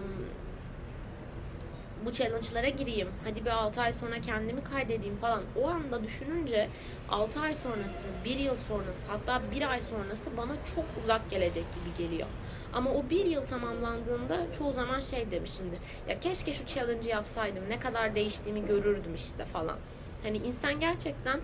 bu 2.06 2.12
challenge'lara 2.12 2.68
gireyim. 2.68 3.08
Hadi 3.24 3.44
bir 3.44 3.50
6 3.50 3.80
ay 3.80 3.92
sonra 3.92 4.20
kendimi 4.20 4.64
kaydedeyim 4.64 5.16
falan. 5.16 5.42
O 5.62 5.68
anda 5.68 6.04
düşününce 6.04 6.68
6 7.08 7.40
ay 7.40 7.54
sonrası, 7.54 8.06
1 8.24 8.36
yıl 8.36 8.56
sonrası 8.56 9.06
hatta 9.08 9.42
1 9.50 9.70
ay 9.70 9.80
sonrası 9.80 10.36
bana 10.36 10.52
çok 10.74 10.84
uzak 11.02 11.30
gelecek 11.30 11.64
gibi 11.74 12.08
geliyor. 12.08 12.28
Ama 12.72 12.90
o 12.90 13.10
1 13.10 13.24
yıl 13.24 13.46
tamamlandığında 13.46 14.46
çoğu 14.58 14.72
zaman 14.72 15.00
şey 15.00 15.30
demişimdir. 15.30 15.78
Ya 16.08 16.20
keşke 16.20 16.54
şu 16.54 16.66
challenge'ı 16.66 17.10
yapsaydım. 17.10 17.64
Ne 17.68 17.80
kadar 17.80 18.14
değiştiğimi 18.14 18.66
görürdüm 18.66 19.14
işte 19.14 19.44
falan. 19.44 19.76
Hani 20.22 20.36
insan 20.36 20.80
gerçekten 20.80 21.40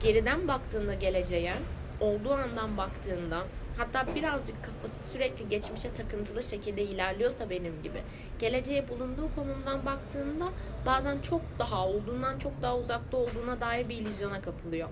geriden 0.00 0.48
baktığında 0.48 0.94
geleceğe, 0.94 1.54
olduğu 2.00 2.32
andan 2.32 2.76
baktığında 2.76 3.44
hatta 3.76 4.14
birazcık 4.14 4.64
kafası 4.64 5.12
sürekli 5.12 5.48
geçmişe 5.48 5.94
takıntılı 5.94 6.42
şekilde 6.42 6.82
ilerliyorsa 6.82 7.50
benim 7.50 7.82
gibi 7.82 8.02
geleceğe 8.38 8.88
bulunduğu 8.88 9.34
konumdan 9.34 9.86
baktığında 9.86 10.48
bazen 10.86 11.20
çok 11.20 11.40
daha 11.58 11.86
olduğundan 11.86 12.38
çok 12.38 12.62
daha 12.62 12.76
uzakta 12.76 13.16
olduğuna 13.16 13.60
dair 13.60 13.88
bir 13.88 13.96
illüzyona 13.96 14.40
kapılıyor. 14.40 14.88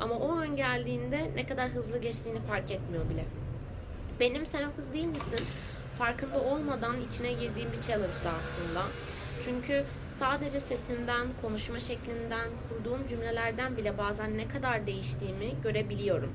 Ama 0.00 0.14
o 0.14 0.32
an 0.32 0.56
geldiğinde 0.56 1.30
ne 1.34 1.46
kadar 1.46 1.68
hızlı 1.68 1.98
geçtiğini 1.98 2.40
fark 2.40 2.70
etmiyor 2.70 3.08
bile. 3.10 3.24
Benim 4.20 4.46
sen 4.46 4.68
o 4.68 4.76
kız 4.76 4.92
değil 4.92 5.06
misin? 5.06 5.40
Farkında 5.98 6.40
olmadan 6.40 7.00
içine 7.00 7.32
girdiğim 7.32 7.72
bir 7.72 7.80
challenge'dı 7.80 8.28
aslında. 8.40 8.82
Çünkü 9.40 9.84
sadece 10.12 10.60
sesimden, 10.60 11.26
konuşma 11.42 11.80
şeklinden, 11.80 12.48
kurduğum 12.68 13.06
cümlelerden 13.06 13.76
bile 13.76 13.98
bazen 13.98 14.38
ne 14.38 14.48
kadar 14.48 14.86
değiştiğimi 14.86 15.52
görebiliyorum. 15.62 16.32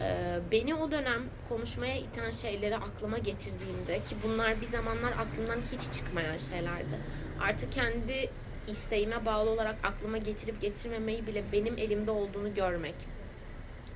Ee, 0.00 0.38
beni 0.52 0.74
o 0.74 0.90
dönem 0.90 1.22
konuşmaya 1.48 1.96
iten 1.96 2.30
şeyleri 2.30 2.76
aklıma 2.76 3.18
getirdiğimde 3.18 3.98
ki 3.98 4.16
bunlar 4.24 4.60
bir 4.60 4.66
zamanlar 4.66 5.12
aklımdan 5.12 5.60
hiç 5.72 5.92
çıkmayan 5.92 6.36
şeylerdi. 6.36 6.98
Artık 7.40 7.72
kendi 7.72 8.30
isteğime 8.66 9.26
bağlı 9.26 9.50
olarak 9.50 9.76
aklıma 9.82 10.18
getirip 10.18 10.60
getirmemeyi 10.60 11.26
bile 11.26 11.42
benim 11.52 11.78
elimde 11.78 12.10
olduğunu 12.10 12.54
görmek. 12.54 12.94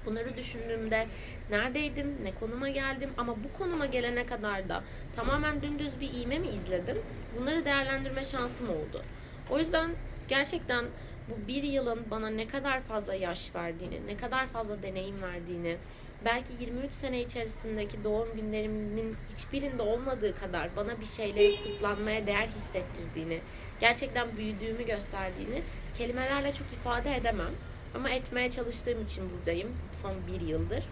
Bunları 0.07 0.37
düşündüğümde 0.37 1.07
neredeydim, 1.51 2.17
ne 2.23 2.35
konuma 2.35 2.69
geldim 2.69 3.11
ama 3.19 3.37
bu 3.45 3.59
konuma 3.59 3.87
gelene 3.87 4.27
kadar 4.27 4.69
da 4.69 4.85
tamamen 5.17 5.63
dümdüz 5.63 6.01
bir 6.01 6.15
iğme 6.15 6.39
mi 6.39 6.49
izledim? 6.49 6.99
Bunları 7.39 7.65
değerlendirme 7.65 8.25
şansım 8.25 8.69
oldu. 8.69 9.03
O 9.51 9.59
yüzden 9.59 9.91
gerçekten 10.29 10.85
bu 11.31 11.49
bir 11.49 11.63
yılın 11.63 12.05
bana 12.11 12.29
ne 12.29 12.49
kadar 12.49 12.81
fazla 12.81 13.15
yaş 13.15 13.55
verdiğini, 13.55 14.07
ne 14.07 14.17
kadar 14.17 14.47
fazla 14.47 14.83
deneyim 14.83 15.23
verdiğini, 15.23 15.77
belki 16.25 16.53
23 16.61 16.93
sene 16.93 17.21
içerisindeki 17.21 18.05
doğum 18.05 18.35
günlerimin 18.35 19.17
hiçbirinde 19.33 19.83
olmadığı 19.83 20.37
kadar 20.37 20.77
bana 20.77 21.01
bir 21.01 21.07
şeyleri 21.07 21.57
kutlanmaya 21.65 22.27
değer 22.27 22.49
hissettirdiğini, 22.49 23.41
gerçekten 23.81 24.37
büyüdüğümü 24.37 24.87
gösterdiğini 24.87 25.63
kelimelerle 25.95 26.53
çok 26.53 26.73
ifade 26.73 27.17
edemem. 27.17 27.53
Ama 27.95 28.11
etmeye 28.11 28.51
çalıştığım 28.51 29.03
için 29.03 29.31
buradayım 29.31 29.77
son 29.93 30.15
bir 30.27 30.41
yıldır. 30.41 30.85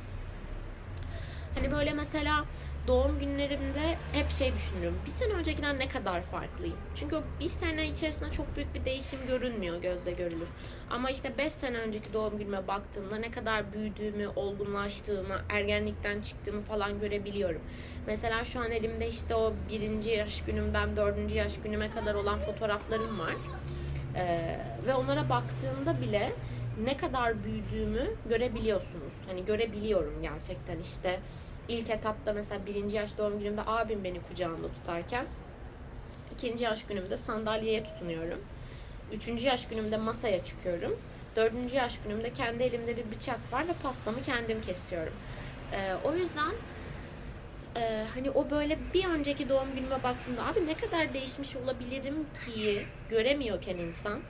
Hani 1.54 1.72
böyle 1.72 1.92
mesela 1.92 2.44
doğum 2.88 3.18
günlerimde 3.18 3.96
hep 4.12 4.30
şey 4.30 4.54
düşünüyorum. 4.54 4.98
Bir 5.06 5.10
sene 5.10 5.32
öncekiden 5.32 5.78
ne 5.78 5.88
kadar 5.88 6.22
farklıyım? 6.22 6.76
Çünkü 6.94 7.16
o 7.16 7.22
bir 7.40 7.48
sene 7.48 7.88
içerisinde 7.88 8.30
çok 8.30 8.56
büyük 8.56 8.74
bir 8.74 8.84
değişim 8.84 9.26
görünmüyor, 9.26 9.82
gözle 9.82 10.12
görülür. 10.12 10.48
Ama 10.90 11.10
işte 11.10 11.38
beş 11.38 11.52
sene 11.52 11.78
önceki 11.78 12.12
doğum 12.12 12.38
günüme 12.38 12.68
baktığımda 12.68 13.16
ne 13.16 13.30
kadar 13.30 13.72
büyüdüğümü, 13.72 14.28
olgunlaştığımı, 14.36 15.40
ergenlikten 15.48 16.20
çıktığımı 16.20 16.60
falan 16.60 17.00
görebiliyorum. 17.00 17.60
Mesela 18.06 18.44
şu 18.44 18.60
an 18.60 18.70
elimde 18.70 19.08
işte 19.08 19.34
o 19.34 19.52
birinci 19.70 20.10
yaş 20.10 20.44
günümden 20.44 20.96
dördüncü 20.96 21.34
yaş 21.34 21.60
günüme 21.60 21.90
kadar 21.90 22.14
olan 22.14 22.38
fotoğraflarım 22.38 23.18
var. 23.18 23.34
Ee, 24.16 24.60
ve 24.86 24.94
onlara 24.94 25.28
baktığımda 25.28 26.00
bile 26.00 26.32
ne 26.84 26.96
kadar 26.96 27.44
büyüdüğümü 27.44 28.10
görebiliyorsunuz. 28.28 29.12
Hani 29.26 29.44
görebiliyorum 29.44 30.22
gerçekten 30.22 30.78
işte 30.78 31.20
ilk 31.68 31.90
etapta 31.90 32.32
mesela 32.32 32.66
birinci 32.66 32.96
yaş 32.96 33.18
doğum 33.18 33.38
günümde 33.38 33.60
abim 33.66 34.04
beni 34.04 34.22
kucağında 34.22 34.68
tutarken 34.68 35.26
ikinci 36.34 36.64
yaş 36.64 36.86
günümde 36.86 37.16
sandalyeye 37.16 37.84
tutunuyorum. 37.84 38.40
Üçüncü 39.12 39.46
yaş 39.46 39.68
günümde 39.68 39.96
masaya 39.96 40.44
çıkıyorum. 40.44 41.00
Dördüncü 41.36 41.76
yaş 41.76 41.98
günümde 42.04 42.32
kendi 42.32 42.62
elimde 42.62 42.96
bir 42.96 43.10
bıçak 43.10 43.52
var 43.52 43.68
ve 43.68 43.72
pastamı 43.82 44.22
kendim 44.22 44.60
kesiyorum. 44.60 45.12
Ee, 45.72 45.94
o 46.04 46.14
yüzden 46.14 46.52
e, 47.76 48.04
hani 48.14 48.30
o 48.30 48.50
böyle 48.50 48.78
bir 48.94 49.04
önceki 49.04 49.48
doğum 49.48 49.74
günüme 49.74 50.02
baktığımda 50.02 50.46
abi 50.46 50.66
ne 50.66 50.74
kadar 50.74 51.14
değişmiş 51.14 51.56
olabilirim 51.56 52.26
ki 52.44 52.82
göremiyorken 53.08 53.76
insan 53.76 54.20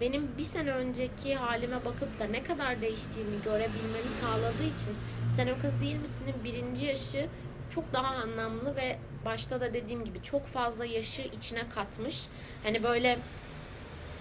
benim 0.00 0.38
bir 0.38 0.42
sene 0.42 0.70
önceki 0.70 1.34
halime 1.34 1.84
bakıp 1.84 2.20
da 2.20 2.24
ne 2.24 2.44
kadar 2.44 2.80
değiştiğimi 2.80 3.42
görebilmemi 3.42 4.08
sağladığı 4.20 4.64
için 4.76 4.96
Sen 5.36 5.48
o 5.48 5.58
kız 5.58 5.80
değil 5.80 5.96
misin'in 5.96 6.44
birinci 6.44 6.84
yaşı 6.84 7.28
çok 7.70 7.92
daha 7.92 8.06
anlamlı 8.06 8.76
ve 8.76 8.98
başta 9.24 9.60
da 9.60 9.74
dediğim 9.74 10.04
gibi 10.04 10.22
çok 10.22 10.46
fazla 10.46 10.84
yaşı 10.84 11.22
içine 11.22 11.68
katmış. 11.68 12.26
Hani 12.62 12.82
böyle 12.82 13.18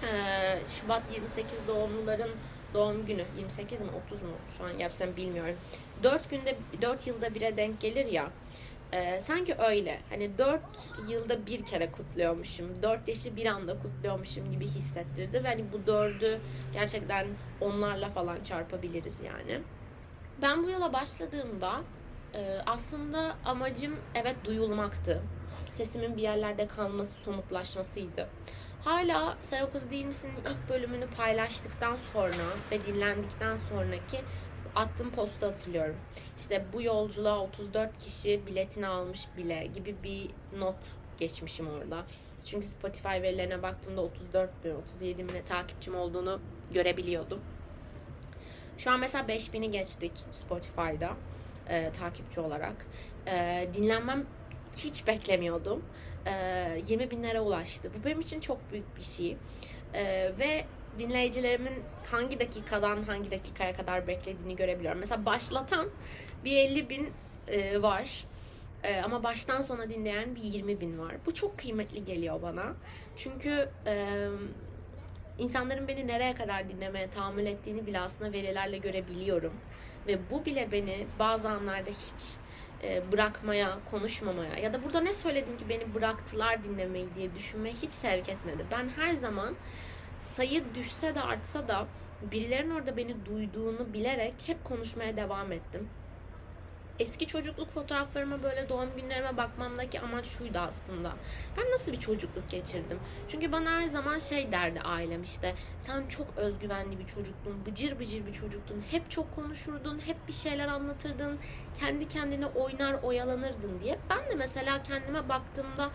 e, 0.03 0.12
Şubat 0.70 1.03
28 1.13 1.58
doğumluların 1.68 2.32
doğum 2.74 3.06
günü 3.06 3.24
28 3.38 3.82
mi 3.82 3.88
30 4.06 4.22
mu 4.22 4.30
şu 4.58 4.63
an 4.63 4.77
gerçekten 4.77 5.15
bilmiyorum. 5.15 5.56
4 6.03 6.30
günde 6.30 6.56
4 6.82 7.08
yılda 7.08 7.36
bire 7.36 7.58
denk 7.58 7.82
gelir 7.82 8.06
ya. 8.06 8.30
Ee, 8.94 9.20
sanki 9.22 9.56
öyle. 9.56 10.00
Hani 10.10 10.38
4 10.38 10.62
yılda 11.10 11.46
bir 11.46 11.66
kere 11.66 11.92
kutluyormuşum. 11.92 12.84
4 12.84 13.08
yaşı 13.08 13.36
bir 13.36 13.46
anda 13.46 13.80
kutluyormuşum 13.80 14.52
gibi 14.52 14.68
hissettirdi. 14.68 15.44
Ve 15.44 15.48
hani 15.48 15.66
bu 15.74 15.88
dördü 15.88 16.40
gerçekten 16.74 17.28
onlarla 17.62 18.10
falan 18.10 18.44
çarpabiliriz 18.44 19.22
yani. 19.22 19.62
Ben 20.42 20.64
bu 20.64 20.70
yola 20.70 20.94
başladığımda 20.94 21.82
e, 22.34 22.58
aslında 22.66 23.36
amacım 23.46 23.96
evet 24.16 24.36
duyulmaktı. 24.46 25.22
Sesimin 25.72 26.18
bir 26.18 26.22
yerlerde 26.22 26.68
kalması, 26.68 27.22
somutlaşmasıydı. 27.24 28.30
Hala 28.84 29.38
Sen 29.42 29.62
o 29.62 29.70
kız 29.72 29.92
değil 29.92 30.06
misin 30.06 30.32
ilk 30.50 30.70
bölümünü 30.70 31.08
paylaştıktan 31.08 31.98
sonra 31.98 32.46
ve 32.72 32.86
dinlendikten 32.86 33.56
sonraki 33.56 34.22
attığım 34.75 35.12
postu 35.12 35.48
hatırlıyorum. 35.48 35.96
İşte 36.38 36.65
bu 36.74 36.82
yolculuğa 36.82 37.39
34 37.39 38.00
kişi 38.00 38.48
biletini 38.48 38.88
almış 38.88 39.27
bile 39.38 39.70
gibi 39.74 39.96
bir 40.03 40.30
not 40.60 40.75
geçmişim 41.18 41.70
orada. 41.70 42.06
Çünkü 42.46 42.68
Spotify 42.68 43.08
verilerine 43.08 43.63
baktığımda 43.63 44.01
34 44.01 44.65
bin, 44.65 44.75
37 44.75 45.30
bin 45.30 45.42
takipçim 45.46 45.96
olduğunu 45.96 46.39
görebiliyordum. 46.74 47.39
Şu 48.77 48.92
an 48.92 49.00
mesela 49.00 49.25
5000'i 49.25 49.72
geçtik 49.72 50.12
Spotify'da 50.32 51.13
e, 51.70 51.92
takipçi 51.92 52.39
olarak. 52.39 52.86
E, 53.27 53.68
dinlenmem 53.74 54.25
hiç 54.77 55.08
beklemiyordum. 55.08 55.84
E, 56.25 56.82
20 56.88 57.12
binlere 57.12 57.39
ulaştı. 57.39 57.92
Bu 58.00 58.06
benim 58.06 58.20
için 58.20 58.39
çok 58.39 58.72
büyük 58.72 58.98
bir 58.98 59.01
şey. 59.01 59.38
E, 59.94 60.03
ve 60.39 60.65
dinleyicilerimin 61.00 61.74
hangi 62.12 62.40
dakikadan 62.40 63.04
hangi 63.04 63.32
dakikaya 63.32 63.76
kadar 63.76 64.08
beklediğini 64.08 64.56
görebiliyorum. 64.56 65.00
Mesela 65.00 65.26
başlatan 65.26 65.90
bir 66.46 66.58
50 66.58 66.90
bin 66.90 67.14
e, 67.48 67.82
var. 67.82 68.26
E, 68.84 69.02
ama 69.02 69.24
baştan 69.24 69.62
sona 69.62 69.90
dinleyen 69.90 70.36
bir 70.36 70.42
20 70.42 70.82
bin 70.82 71.00
var. 71.00 71.16
Bu 71.26 71.34
çok 71.34 71.58
kıymetli 71.58 72.06
geliyor 72.06 72.42
bana. 72.42 72.74
Çünkü 73.18 73.70
e, 73.88 74.28
insanların 75.40 75.88
beni 75.88 76.08
nereye 76.08 76.36
kadar 76.36 76.70
dinlemeye 76.70 77.10
tahammül 77.10 77.46
ettiğini 77.46 77.86
bile 77.86 78.00
aslında 78.00 78.34
verilerle 78.34 78.78
görebiliyorum. 78.78 79.54
Ve 80.08 80.18
bu 80.32 80.46
bile 80.46 80.72
beni 80.72 81.08
bazı 81.20 81.50
anlarda 81.50 81.90
hiç 81.90 82.38
e, 82.84 83.12
bırakmaya, 83.12 83.78
konuşmamaya 83.92 84.58
ya 84.58 84.74
da 84.74 84.84
burada 84.84 85.02
ne 85.02 85.14
söyledim 85.14 85.58
ki 85.58 85.70
beni 85.70 85.96
bıraktılar 85.96 86.64
dinlemeyi 86.64 87.08
diye 87.16 87.36
düşünmeye 87.36 87.76
hiç 87.76 87.94
sevk 87.94 88.30
etmedi. 88.30 88.66
Ben 88.72 88.90
her 88.90 89.14
zaman 89.14 89.56
sayı 90.24 90.75
düşse 90.75 91.15
de 91.15 91.22
artsa 91.22 91.68
da 91.68 91.88
birilerinin 92.32 92.75
orada 92.75 92.98
beni 92.98 93.25
duyduğunu 93.25 93.94
bilerek 93.94 94.34
hep 94.46 94.63
konuşmaya 94.63 95.18
devam 95.18 95.51
ettim. 95.51 95.89
Eski 97.00 97.27
çocukluk 97.27 97.70
fotoğraflarıma 97.70 98.44
böyle 98.44 98.70
doğum 98.70 98.96
günlerime 98.96 99.38
bakmamdaki 99.38 100.00
amaç 100.00 100.25
şuydu 100.25 100.60
aslında. 100.60 101.13
Ben 101.58 101.72
nasıl 101.72 101.92
bir 101.92 102.00
çocukluk 102.00 102.50
geçirdim? 102.50 103.00
Çünkü 103.27 103.51
bana 103.51 103.72
her 103.72 103.86
zaman 103.86 104.18
şey 104.18 104.51
derdi 104.51 104.82
ailem 104.82 105.24
işte. 105.24 105.56
Sen 105.80 106.08
çok 106.08 106.27
özgüvenli 106.38 107.00
bir 107.00 107.06
çocuktun, 107.06 107.65
bıcır 107.65 108.00
bıcır 108.00 108.25
bir 108.25 108.34
çocuktun. 108.34 108.84
Hep 108.92 109.12
çok 109.12 109.36
konuşurdun, 109.36 110.00
hep 110.06 110.27
bir 110.27 110.34
şeyler 110.34 110.68
anlatırdın. 110.68 111.39
Kendi 111.80 112.08
kendine 112.08 112.46
oynar, 112.46 112.94
oyalanırdın 113.03 113.80
diye. 113.84 114.00
Ben 114.10 114.32
de 114.32 114.36
mesela 114.36 114.84
kendime 114.84 115.30
baktığımda 115.30 115.89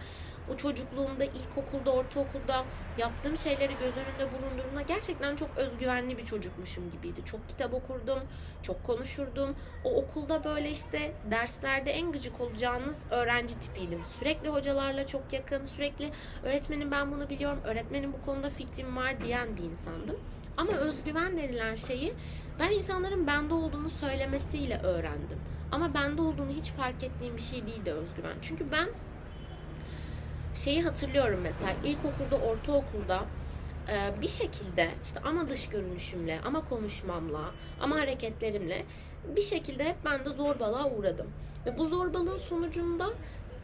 o 0.54 0.56
çocukluğumda, 0.56 1.24
ilkokulda, 1.24 1.92
ortaokulda 1.92 2.64
yaptığım 2.98 3.36
şeyleri 3.36 3.72
göz 3.72 3.94
önünde 3.96 4.32
bulundurduğumda 4.32 4.82
gerçekten 4.82 5.36
çok 5.36 5.50
özgüvenli 5.56 6.18
bir 6.18 6.24
çocukmuşum 6.24 6.90
gibiydi. 6.90 7.24
Çok 7.24 7.48
kitap 7.48 7.74
okurdum, 7.74 8.18
çok 8.62 8.84
konuşurdum. 8.84 9.56
O 9.84 9.94
okulda 9.94 10.44
böyle 10.44 10.70
işte 10.70 11.12
derslerde 11.30 11.90
en 11.90 12.12
gıcık 12.12 12.40
olacağınız 12.40 13.02
öğrenci 13.10 13.60
tipiydim. 13.60 14.04
Sürekli 14.04 14.48
hocalarla 14.48 15.06
çok 15.06 15.32
yakın, 15.32 15.64
sürekli 15.64 16.10
öğretmenim 16.44 16.90
ben 16.90 17.12
bunu 17.12 17.30
biliyorum, 17.30 17.60
öğretmenim 17.64 18.12
bu 18.12 18.24
konuda 18.26 18.50
fikrim 18.50 18.96
var 18.96 19.24
diyen 19.24 19.56
bir 19.56 19.62
insandım. 19.62 20.16
Ama 20.56 20.72
özgüven 20.72 21.36
denilen 21.36 21.74
şeyi 21.74 22.14
ben 22.60 22.70
insanların 22.70 23.26
bende 23.26 23.54
olduğunu 23.54 23.90
söylemesiyle 23.90 24.78
öğrendim. 24.78 25.38
Ama 25.72 25.94
bende 25.94 26.22
olduğunu 26.22 26.50
hiç 26.50 26.70
fark 26.70 27.04
ettiğim 27.04 27.36
bir 27.36 27.42
şey 27.42 27.66
değildi 27.66 27.92
özgüven. 27.92 28.36
Çünkü 28.42 28.72
ben 28.72 28.88
şeyi 30.54 30.82
hatırlıyorum 30.82 31.40
mesela 31.42 31.72
ilkokulda, 31.84 32.36
ortaokulda 32.36 33.24
e, 33.88 34.22
bir 34.22 34.28
şekilde 34.28 34.90
işte 35.04 35.20
ama 35.24 35.48
dış 35.48 35.68
görünüşümle 35.68 36.40
ama 36.44 36.68
konuşmamla 36.68 37.50
ama 37.80 37.96
hareketlerimle 37.96 38.84
bir 39.36 39.40
şekilde 39.40 39.84
hep 39.84 39.96
ben 40.04 40.24
de 40.24 40.30
zorbalığa 40.30 40.90
uğradım. 40.90 41.26
Ve 41.66 41.78
bu 41.78 41.86
zorbalığın 41.86 42.36
sonucunda 42.36 43.10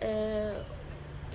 e, 0.03 0.51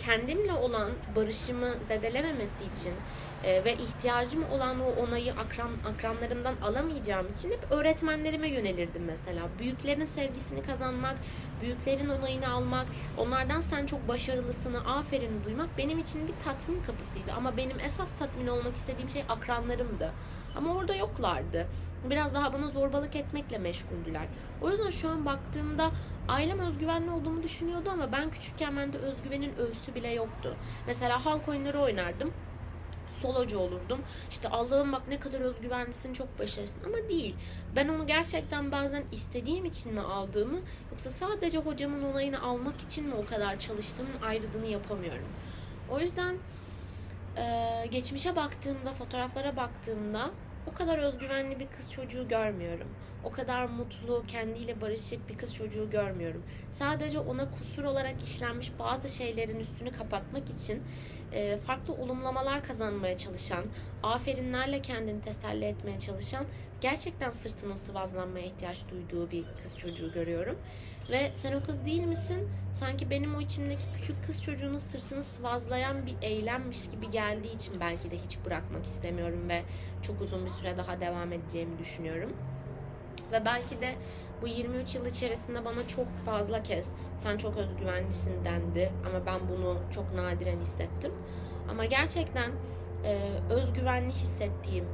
kendimle 0.06 0.54
olan 0.54 0.92
barışımı 1.16 1.74
zedelememesi 1.88 2.64
için 2.74 2.94
e, 3.44 3.64
ve 3.64 3.74
ihtiyacım 3.74 4.52
olan 4.52 4.80
o 4.80 5.04
onayı 5.04 5.34
akran, 5.34 5.72
akranlarımdan 5.94 6.56
alamayacağım 6.62 7.28
için 7.32 7.52
hep 7.52 7.72
öğretmenlerime 7.72 8.50
yönelirdim 8.50 9.04
mesela. 9.06 9.44
Büyüklerin 9.60 10.06
sevgisini 10.06 10.64
kazanmak, 10.64 11.16
büyüklerin 11.62 12.10
onayını 12.10 12.50
almak, 12.50 12.86
onlardan 13.18 13.60
sen 13.60 13.86
çok 13.86 14.08
başarılısını, 14.08 14.96
aferin 14.96 15.44
duymak 15.46 15.78
benim 15.78 16.00
için 16.00 16.28
bir 16.28 16.34
tatmin 16.44 16.84
kapısıydı. 16.84 17.32
Ama 17.38 17.58
benim 17.58 17.80
esas 17.80 18.14
tatmin 18.14 18.48
olmak 18.48 18.76
istediğim 18.76 19.10
şey 19.10 19.24
akranlarımdı. 19.30 20.12
Ama 20.56 20.76
orada 20.76 20.96
yoklardı. 20.96 21.68
Biraz 22.10 22.34
daha 22.34 22.54
bana 22.54 22.68
zorbalık 22.68 23.16
etmekle 23.16 23.58
meşguldüler. 23.58 24.28
O 24.62 24.70
yüzden 24.70 24.90
şu 24.90 25.10
an 25.10 25.26
baktığımda 25.26 25.92
ailem 26.28 26.60
özgüvenli 26.60 27.12
olduğumu 27.12 27.44
düşünüyordu 27.44 27.90
ama 27.90 28.12
ben 28.12 28.30
küçükken 28.30 28.78
bende 28.78 28.98
özgüvenin 28.98 29.58
öğüsü 29.58 29.96
bile 29.96 30.10
yoktu. 30.14 30.56
Mesela 30.88 31.26
halk 31.26 31.48
oyunları 31.48 31.80
oynardım 31.80 32.34
solocu 33.10 33.60
olurdum. 33.60 34.02
İşte 34.30 34.50
Allah'ım 34.50 34.92
bak 34.92 35.02
ne 35.08 35.20
kadar 35.20 35.42
özgüvenlisin 35.42 36.14
çok 36.14 36.40
başarısın 36.40 36.82
ama 36.86 37.10
değil. 37.10 37.36
Ben 37.76 37.88
onu 37.88 38.08
gerçekten 38.08 38.72
bazen 38.72 39.04
istediğim 39.12 39.66
için 39.66 39.94
mi 39.94 40.02
aldığımı 40.02 40.60
yoksa 40.92 41.10
sadece 41.10 41.58
hocamın 41.58 42.04
onayını 42.04 42.42
almak 42.42 42.82
için 42.82 43.08
mi 43.08 43.16
o 43.16 43.26
kadar 43.26 43.60
çalıştığımın 43.60 44.22
ayrıdığını 44.22 44.66
yapamıyorum. 44.66 45.28
O 45.92 46.00
yüzden 46.00 46.36
e, 47.38 47.86
geçmişe 47.92 48.36
baktığımda, 48.36 48.94
fotoğraflara 48.94 49.56
baktığımda 49.56 50.32
o 50.68 50.74
kadar 50.74 50.98
özgüvenli 50.98 51.60
bir 51.60 51.68
kız 51.68 51.92
çocuğu 51.92 52.28
görmüyorum. 52.28 52.88
O 53.24 53.32
kadar 53.32 53.66
mutlu, 53.66 54.24
kendiyle 54.28 54.82
barışık 54.82 55.30
bir 55.30 55.38
kız 55.38 55.56
çocuğu 55.56 55.90
görmüyorum. 55.90 56.44
Sadece 56.72 57.20
ona 57.20 57.52
kusur 57.52 57.84
olarak 57.84 58.24
işlenmiş 58.24 58.72
bazı 58.80 59.10
şeylerin 59.10 59.60
üstünü 59.60 59.92
kapatmak 59.92 60.50
için 60.50 60.84
e, 61.34 61.58
farklı 61.58 61.94
olumlamalar 61.94 62.64
kazanmaya 62.64 63.18
çalışan, 63.18 63.66
aferinlerle 64.04 64.82
kendini 64.82 65.22
teselli 65.22 65.66
etmeye 65.66 66.00
çalışan, 66.00 66.46
gerçekten 66.82 67.30
sırtının 67.30 67.76
sıvazlanmaya 67.76 68.46
ihtiyaç 68.46 68.90
duyduğu 68.92 69.32
bir 69.32 69.46
kız 69.64 69.78
çocuğu 69.78 70.12
görüyorum. 70.12 70.56
Ve 71.12 71.32
sen 71.34 71.54
o 71.54 71.64
kız 71.64 71.86
değil 71.86 72.04
misin? 72.04 72.50
Sanki 72.74 73.10
benim 73.10 73.36
o 73.36 73.42
içimdeki 73.42 73.84
küçük 73.94 74.26
kız 74.26 74.44
çocuğunun 74.44 74.78
sırtını 74.78 75.24
sıvazlayan 75.24 76.06
bir 76.06 76.16
eylemmiş 76.22 76.90
gibi 76.90 77.10
geldiği 77.10 77.56
için 77.56 77.74
belki 77.80 78.12
de 78.12 78.18
hiç 78.18 78.38
bırakmak 78.46 78.86
istemiyorum 78.86 79.50
ve 79.50 79.62
çok 80.02 80.22
uzun 80.22 80.46
bir 80.46 80.50
süre 80.50 80.78
daha 80.78 81.02
devam 81.02 81.34
edeceğimi 81.34 81.80
düşünüyorum. 81.80 82.34
Ve 83.32 83.46
belki 83.46 83.82
de 83.82 83.96
bu 84.42 84.48
23 84.48 84.96
yıl 84.96 85.06
içerisinde 85.06 85.66
bana 85.66 85.88
çok 85.88 86.08
fazla 86.26 86.64
kez 86.64 86.92
sen 87.18 87.38
çok 87.38 87.58
özgüvenlisin 87.58 88.46
dendi 88.46 88.92
ama 89.10 89.26
ben 89.26 89.40
bunu 89.50 89.78
çok 89.92 90.14
nadiren 90.14 90.60
hissettim. 90.60 91.12
Ama 91.70 91.86
gerçekten 91.86 92.52
e, 93.06 93.30
özgüvenli 93.50 94.14
hissettiğim, 94.14 94.86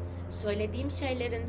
söylediğim 0.44 0.92
şeylerin 0.92 1.44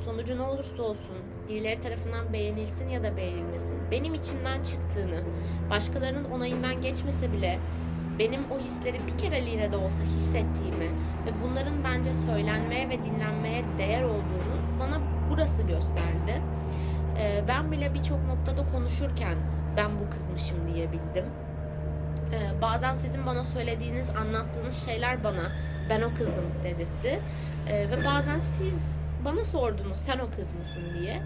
sonucu 0.00 0.38
ne 0.38 0.42
olursa 0.42 0.82
olsun 0.82 1.16
birileri 1.48 1.80
tarafından 1.80 2.32
beğenilsin 2.32 2.88
ya 2.88 3.02
da 3.02 3.16
beğenilmesin 3.16 3.78
benim 3.90 4.14
içimden 4.14 4.62
çıktığını, 4.62 5.22
başkalarının 5.70 6.24
onayından 6.24 6.80
geçmese 6.80 7.32
bile 7.32 7.58
benim 8.18 8.50
o 8.50 8.58
hisleri 8.58 9.06
bir 9.06 9.18
kereliğine 9.18 9.72
de 9.72 9.76
olsa 9.76 10.04
hissettiğimi 10.04 10.90
ve 11.26 11.30
bunların 11.44 11.84
bence 11.84 12.14
söylenmeye 12.14 12.88
ve 12.88 13.02
dinlenmeye 13.02 13.64
değer 13.78 14.02
olduğunu 14.02 14.56
bana 14.80 15.00
burası 15.30 15.62
gösterdi. 15.62 16.42
Ee, 17.18 17.44
ben 17.48 17.72
bile 17.72 17.94
birçok 17.94 18.26
noktada 18.26 18.66
konuşurken 18.72 19.36
ben 19.76 19.90
bu 20.00 20.10
kızmışım 20.10 20.74
diyebildim. 20.74 21.24
Ee, 22.32 22.62
bazen 22.62 22.94
sizin 22.94 23.26
bana 23.26 23.44
söylediğiniz, 23.44 24.10
anlattığınız 24.10 24.84
şeyler 24.84 25.24
bana 25.24 25.52
ben 25.90 26.02
o 26.02 26.14
kızım 26.14 26.44
dedirtti. 26.64 27.20
Ee, 27.68 27.90
ve 27.90 28.04
bazen 28.04 28.38
siz 28.38 28.96
bana 29.24 29.44
sordunuz 29.44 29.96
sen 29.96 30.18
o 30.18 30.30
kız 30.36 30.54
mısın 30.54 30.82
diye. 30.98 31.22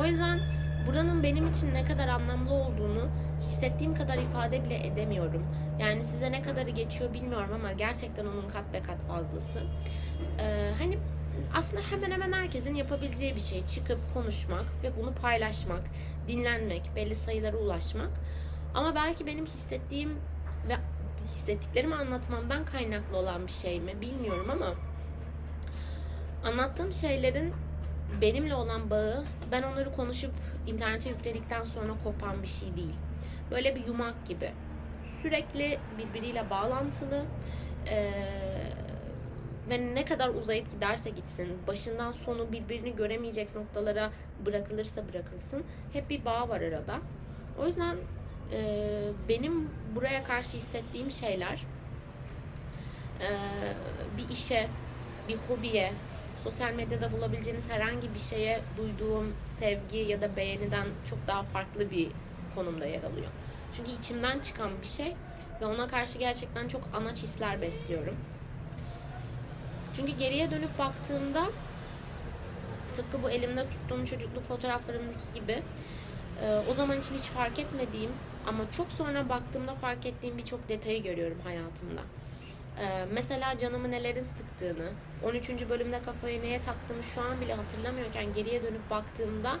O 0.00 0.04
yüzden 0.04 0.40
buranın 0.86 1.22
benim 1.22 1.46
için 1.46 1.74
ne 1.74 1.84
kadar 1.84 2.08
anlamlı 2.08 2.52
olduğunu 2.54 3.08
hissettiğim 3.40 3.94
kadar 3.94 4.18
ifade 4.18 4.64
bile 4.64 4.86
edemiyorum. 4.86 5.46
Yani 5.78 6.04
size 6.04 6.32
ne 6.32 6.42
kadarı 6.42 6.70
geçiyor 6.70 7.14
bilmiyorum 7.14 7.50
ama 7.54 7.72
gerçekten 7.72 8.26
onun 8.26 8.48
kat 8.48 8.72
be 8.72 8.82
kat 8.82 8.98
fazlası. 9.08 9.60
Ee, 10.40 10.70
hani 10.78 10.98
aslında 11.54 11.82
hemen 11.90 12.10
hemen 12.10 12.32
herkesin 12.32 12.74
yapabileceği 12.74 13.34
bir 13.34 13.40
şey. 13.40 13.66
Çıkıp 13.66 13.98
konuşmak 14.14 14.64
ve 14.82 14.96
bunu 14.96 15.14
paylaşmak, 15.14 15.82
dinlenmek, 16.28 16.90
belli 16.96 17.14
sayılara 17.14 17.56
ulaşmak. 17.56 18.10
Ama 18.74 18.94
belki 18.94 19.26
benim 19.26 19.46
hissettiğim 19.46 20.10
ve 20.68 20.76
hissettiklerimi 21.34 21.94
anlatmamdan 21.94 22.64
kaynaklı 22.64 23.16
olan 23.16 23.46
bir 23.46 23.52
şey 23.52 23.80
mi 23.80 24.00
bilmiyorum 24.00 24.50
ama 24.50 24.74
anlattığım 26.44 26.92
şeylerin 26.92 27.54
benimle 28.20 28.54
olan 28.54 28.90
bağı 28.90 29.24
ben 29.52 29.62
onları 29.62 29.92
konuşup 29.92 30.32
internete 30.66 31.08
yükledikten 31.08 31.64
sonra 31.64 31.92
kopan 32.04 32.42
bir 32.42 32.48
şey 32.48 32.76
değil. 32.76 32.96
Böyle 33.50 33.76
bir 33.76 33.86
yumak 33.86 34.26
gibi. 34.26 34.50
Sürekli 35.22 35.78
birbiriyle 35.98 36.50
bağlantılı. 36.50 37.24
Ee, 37.88 38.12
ve 39.70 39.94
ne 39.94 40.04
kadar 40.04 40.28
uzayıp 40.28 40.70
giderse 40.70 41.10
gitsin, 41.10 41.58
başından 41.66 42.12
sonu 42.12 42.52
birbirini 42.52 42.96
göremeyecek 42.96 43.56
noktalara 43.56 44.10
bırakılırsa 44.46 45.08
bırakılsın, 45.08 45.64
hep 45.92 46.10
bir 46.10 46.24
bağ 46.24 46.48
var 46.48 46.60
arada. 46.60 46.98
O 47.58 47.66
yüzden 47.66 47.96
e, 48.52 48.62
benim 49.28 49.70
buraya 49.94 50.24
karşı 50.24 50.56
hissettiğim 50.56 51.10
şeyler 51.10 51.60
e, 53.20 53.28
bir 54.18 54.32
işe, 54.32 54.68
bir 55.28 55.36
hobiye, 55.36 55.92
sosyal 56.36 56.72
medyada 56.72 57.12
bulabileceğiniz 57.12 57.70
herhangi 57.70 58.14
bir 58.14 58.18
şeye 58.18 58.60
duyduğum 58.76 59.34
sevgi 59.44 59.98
ya 59.98 60.20
da 60.20 60.36
beğeniden 60.36 60.86
çok 61.10 61.18
daha 61.26 61.42
farklı 61.42 61.90
bir 61.90 62.08
konumda 62.54 62.86
yer 62.86 63.02
alıyor. 63.02 63.30
Çünkü 63.76 63.90
içimden 63.90 64.40
çıkan 64.40 64.70
bir 64.82 64.86
şey 64.86 65.14
ve 65.60 65.66
ona 65.66 65.88
karşı 65.88 66.18
gerçekten 66.18 66.68
çok 66.68 66.82
anaç 66.94 67.22
hisler 67.22 67.62
besliyorum. 67.62 68.16
Çünkü 69.94 70.12
geriye 70.12 70.50
dönüp 70.50 70.78
baktığımda 70.78 71.44
tıpkı 72.94 73.22
bu 73.22 73.30
elimde 73.30 73.66
tuttuğum 73.70 74.06
çocukluk 74.06 74.44
fotoğraflarımdaki 74.44 75.32
gibi 75.34 75.62
e, 76.42 76.62
o 76.70 76.74
zaman 76.74 76.98
için 76.98 77.14
hiç 77.14 77.22
fark 77.24 77.58
etmediğim 77.58 78.10
ama 78.46 78.70
çok 78.70 78.92
sonra 78.92 79.28
baktığımda 79.28 79.74
fark 79.74 80.06
ettiğim 80.06 80.38
birçok 80.38 80.68
detayı 80.68 81.02
görüyorum 81.02 81.38
hayatımda. 81.44 82.00
E, 82.80 83.04
mesela 83.12 83.58
canımı 83.58 83.90
nelerin 83.90 84.24
sıktığını, 84.24 84.90
13. 85.24 85.68
bölümde 85.68 86.02
kafayı 86.02 86.42
neye 86.42 86.62
taktığımı 86.62 87.02
şu 87.02 87.20
an 87.20 87.40
bile 87.40 87.54
hatırlamıyorken 87.54 88.34
geriye 88.34 88.62
dönüp 88.62 88.90
baktığımda 88.90 89.58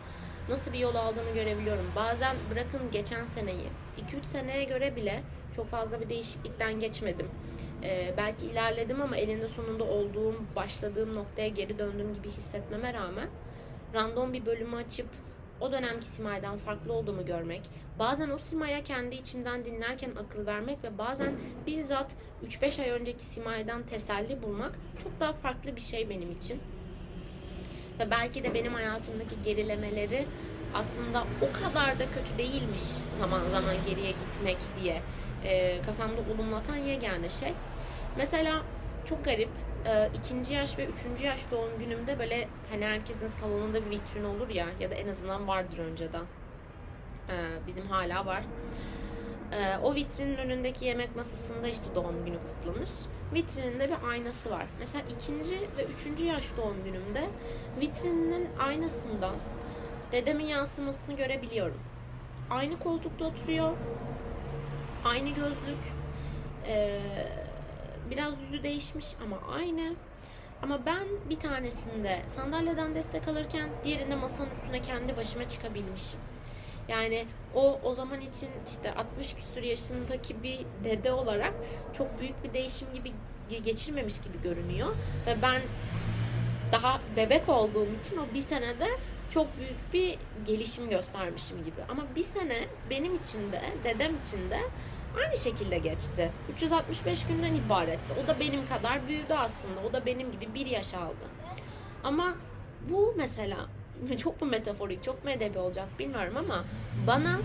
nasıl 0.48 0.72
bir 0.72 0.78
yol 0.78 0.94
aldığını 0.94 1.30
görebiliyorum. 1.30 1.92
Bazen 1.96 2.36
bırakın 2.50 2.80
geçen 2.92 3.24
seneyi, 3.24 3.68
2-3 4.12 4.24
seneye 4.24 4.64
göre 4.64 4.96
bile 4.96 5.22
çok 5.56 5.68
fazla 5.68 6.00
bir 6.00 6.08
değişiklikten 6.08 6.80
geçmedim. 6.80 7.28
Ee, 7.82 8.14
belki 8.16 8.46
ilerledim 8.46 9.02
ama 9.02 9.16
elinde 9.16 9.48
sonunda 9.48 9.84
olduğum, 9.84 10.34
başladığım 10.56 11.14
noktaya 11.14 11.48
geri 11.48 11.78
döndüğüm 11.78 12.14
gibi 12.14 12.28
hissetmeme 12.28 12.94
rağmen 12.94 13.28
random 13.94 14.32
bir 14.32 14.46
bölümü 14.46 14.76
açıp 14.76 15.06
o 15.60 15.72
dönemki 15.72 16.06
Simay'dan 16.06 16.56
farklı 16.56 16.92
olduğumu 16.92 17.26
görmek, 17.26 17.62
bazen 17.98 18.30
o 18.30 18.38
Simay'a 18.38 18.82
kendi 18.82 19.16
içimden 19.16 19.64
dinlerken 19.64 20.10
akıl 20.10 20.46
vermek 20.46 20.84
ve 20.84 20.98
bazen 20.98 21.34
bizzat 21.66 22.12
3-5 22.46 22.82
ay 22.82 22.90
önceki 22.90 23.24
Simay'dan 23.24 23.82
teselli 23.82 24.42
bulmak 24.42 24.78
çok 25.02 25.20
daha 25.20 25.32
farklı 25.32 25.76
bir 25.76 25.80
şey 25.80 26.10
benim 26.10 26.30
için. 26.30 26.60
Ve 27.98 28.10
belki 28.10 28.44
de 28.44 28.54
benim 28.54 28.74
hayatımdaki 28.74 29.42
gerilemeleri 29.44 30.26
aslında 30.74 31.24
o 31.42 31.52
kadar 31.52 31.98
da 31.98 32.10
kötü 32.10 32.38
değilmiş 32.38 32.82
zaman 33.18 33.48
zaman 33.50 33.76
geriye 33.88 34.10
gitmek 34.10 34.58
diye 34.82 35.02
e, 35.44 35.82
kafamda 35.82 36.20
olumlatan 36.34 36.76
yegane 36.76 37.28
şey. 37.28 37.52
Mesela 38.16 38.62
çok 39.04 39.24
garip 39.24 39.48
e, 39.86 40.08
ikinci 40.14 40.54
yaş 40.54 40.78
ve 40.78 40.86
üçüncü 40.86 41.26
yaş 41.26 41.50
doğum 41.50 41.78
günümde 41.78 42.18
böyle 42.18 42.48
hani 42.70 42.84
herkesin 42.84 43.28
salonunda 43.28 43.86
bir 43.86 43.90
vitrin 43.90 44.24
olur 44.24 44.48
ya 44.48 44.66
ya 44.80 44.90
da 44.90 44.94
en 44.94 45.08
azından 45.08 45.48
vardır 45.48 45.78
önceden. 45.78 46.24
E, 47.28 47.34
bizim 47.66 47.86
hala 47.86 48.26
var. 48.26 48.42
E, 49.52 49.78
o 49.82 49.94
vitrinin 49.94 50.36
önündeki 50.36 50.84
yemek 50.84 51.16
masasında 51.16 51.68
işte 51.68 51.94
doğum 51.94 52.24
günü 52.24 52.36
kutlanır. 52.38 52.88
Vitrininde 53.34 53.88
bir 53.88 54.08
aynası 54.10 54.50
var. 54.50 54.66
Mesela 54.78 55.04
ikinci 55.10 55.56
ve 55.76 55.84
üçüncü 55.84 56.24
yaş 56.24 56.44
doğum 56.56 56.84
günümde 56.84 57.28
vitrininin 57.80 58.48
aynasından 58.66 59.34
dedemin 60.12 60.44
yansımasını 60.44 61.16
görebiliyorum. 61.16 61.80
Aynı 62.50 62.78
koltukta 62.78 63.24
oturuyor. 63.24 63.72
Aynı 65.04 65.28
gözlük. 65.28 65.84
Ee, 66.66 67.00
biraz 68.10 68.42
yüzü 68.42 68.62
değişmiş 68.62 69.06
ama 69.24 69.38
aynı. 69.54 69.94
Ama 70.62 70.86
ben 70.86 71.04
bir 71.30 71.38
tanesinde 71.38 72.22
sandalyeden 72.26 72.94
destek 72.94 73.28
alırken 73.28 73.70
diğerinde 73.84 74.16
masanın 74.16 74.50
üstüne 74.50 74.82
kendi 74.82 75.16
başıma 75.16 75.48
çıkabilmişim. 75.48 76.20
Yani 76.88 77.26
o 77.54 77.80
o 77.82 77.94
zaman 77.94 78.20
için 78.20 78.50
işte 78.66 78.94
60 78.94 79.34
küsur 79.34 79.62
yaşındaki 79.62 80.42
bir 80.42 80.58
dede 80.84 81.12
olarak 81.12 81.54
çok 81.92 82.20
büyük 82.20 82.44
bir 82.44 82.54
değişim 82.54 82.88
gibi 82.94 83.12
geçirmemiş 83.64 84.20
gibi 84.20 84.42
görünüyor. 84.42 84.88
Ve 85.26 85.42
ben 85.42 85.62
daha 86.72 87.00
bebek 87.16 87.48
olduğum 87.48 87.88
için 88.00 88.16
o 88.16 88.34
bir 88.34 88.40
senede 88.40 88.86
çok 89.30 89.58
büyük 89.58 89.92
bir 89.92 90.18
gelişim 90.46 90.90
göstermişim 90.90 91.64
gibi. 91.64 91.80
Ama 91.88 92.02
bir 92.16 92.22
sene 92.22 92.66
benim 92.90 93.14
için 93.14 93.52
de 93.52 93.62
dedem 93.84 94.20
için 94.20 94.50
de 94.50 94.60
aynı 95.18 95.36
şekilde 95.36 95.78
geçti. 95.78 96.30
365 96.52 97.26
günden 97.26 97.54
ibaretti. 97.54 98.14
O 98.24 98.28
da 98.28 98.40
benim 98.40 98.68
kadar 98.68 99.08
büyüdü 99.08 99.34
aslında. 99.34 99.80
O 99.80 99.92
da 99.92 100.06
benim 100.06 100.32
gibi 100.32 100.54
bir 100.54 100.66
yaş 100.66 100.94
aldı. 100.94 101.26
Ama 102.04 102.34
bu 102.90 103.14
mesela 103.16 103.56
çok 104.18 104.42
mu 104.42 104.48
metaforik, 104.48 105.04
çok 105.04 105.24
mu 105.24 105.30
edebi 105.30 105.58
olacak 105.58 105.88
bilmiyorum 105.98 106.36
ama 106.36 106.64
bana 107.06 107.40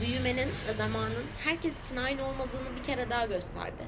büyümenin 0.00 0.48
zamanın 0.76 1.24
herkes 1.44 1.86
için 1.86 1.96
aynı 1.96 2.24
olmadığını 2.24 2.76
bir 2.78 2.82
kere 2.82 3.10
daha 3.10 3.26
gösterdi. 3.26 3.82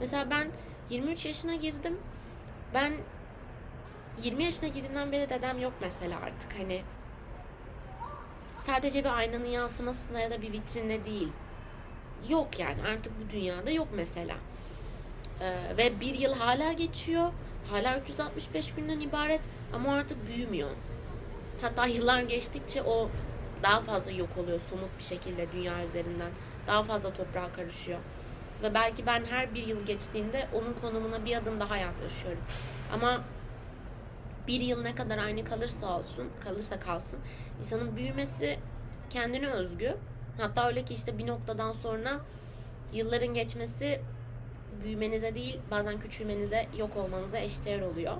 Mesela 0.00 0.30
ben 0.30 0.48
23 0.90 1.26
yaşına 1.26 1.54
girdim. 1.54 1.98
Ben 2.74 2.92
20 4.22 4.44
yaşına 4.44 4.68
girdiğimden 4.68 5.12
beri 5.12 5.30
dedem 5.30 5.58
yok 5.58 5.72
mesela 5.80 6.18
artık. 6.20 6.58
Hani 6.58 6.82
sadece 8.58 9.04
bir 9.04 9.16
aynanın 9.16 9.44
yansımasında 9.44 10.20
ya 10.20 10.30
da 10.30 10.42
bir 10.42 10.52
vitrinde 10.52 11.04
değil. 11.04 11.28
Yok 12.28 12.58
yani 12.58 12.82
artık 12.82 13.12
bu 13.20 13.32
dünyada 13.32 13.70
yok 13.70 13.88
mesela. 13.94 14.34
Ee, 15.40 15.76
ve 15.76 16.00
bir 16.00 16.14
yıl 16.14 16.34
hala 16.34 16.72
geçiyor. 16.72 17.32
Hala 17.70 18.00
365 18.00 18.74
günden 18.74 19.00
ibaret 19.00 19.40
ama 19.72 19.94
artık 19.94 20.26
büyümüyor. 20.26 20.70
Hatta 21.62 21.86
yıllar 21.86 22.20
geçtikçe 22.22 22.82
o 22.82 23.10
daha 23.62 23.80
fazla 23.80 24.10
yok 24.10 24.28
oluyor 24.38 24.60
somut 24.60 24.98
bir 24.98 25.04
şekilde 25.04 25.52
dünya 25.52 25.84
üzerinden. 25.84 26.30
Daha 26.66 26.82
fazla 26.82 27.12
toprağa 27.12 27.52
karışıyor. 27.56 27.98
Ve 28.62 28.74
belki 28.74 29.06
ben 29.06 29.24
her 29.24 29.54
bir 29.54 29.66
yıl 29.66 29.86
geçtiğinde 29.86 30.48
onun 30.54 30.74
konumuna 30.82 31.24
bir 31.24 31.36
adım 31.36 31.60
daha 31.60 31.76
yaklaşıyorum. 31.76 32.42
Ama 32.92 33.20
bir 34.48 34.60
yıl 34.60 34.82
ne 34.82 34.94
kadar 34.94 35.18
aynı 35.18 35.44
kalırsa 35.44 35.96
olsun, 35.98 36.28
kalırsa 36.44 36.80
kalsın, 36.80 37.18
insanın 37.58 37.96
büyümesi 37.96 38.58
kendine 39.10 39.48
özgü. 39.48 39.96
Hatta 40.38 40.68
öyle 40.68 40.84
ki 40.84 40.94
işte 40.94 41.18
bir 41.18 41.26
noktadan 41.26 41.72
sonra 41.72 42.20
yılların 42.92 43.34
geçmesi 43.34 44.00
büyümenize 44.84 45.34
değil, 45.34 45.60
bazen 45.70 46.00
küçülmenize, 46.00 46.66
yok 46.78 46.96
olmanıza 46.96 47.38
eşdeğer 47.38 47.80
oluyor. 47.80 48.16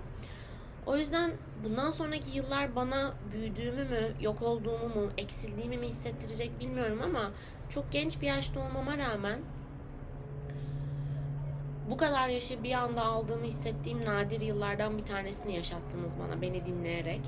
O 0.86 0.96
yüzden 0.96 1.32
bundan 1.64 1.90
sonraki 1.90 2.36
yıllar 2.36 2.76
bana 2.76 3.12
büyüdüğümü 3.32 3.84
mü, 3.84 4.12
yok 4.20 4.42
olduğumu 4.42 4.88
mu, 4.88 5.08
eksildiğimi 5.18 5.78
mi 5.78 5.88
hissettirecek 5.88 6.60
bilmiyorum 6.60 7.00
ama 7.04 7.30
çok 7.68 7.92
genç 7.92 8.20
bir 8.20 8.26
yaşta 8.26 8.60
olmama 8.60 8.98
rağmen 8.98 9.40
bu 11.90 11.96
kadar 11.96 12.28
yaşı 12.28 12.62
bir 12.62 12.72
anda 12.72 13.04
aldığımı 13.04 13.44
hissettiğim 13.44 14.04
nadir 14.04 14.40
yıllardan 14.40 14.98
bir 14.98 15.04
tanesini 15.04 15.56
yaşattınız 15.56 16.18
bana 16.18 16.42
beni 16.42 16.66
dinleyerek. 16.66 17.20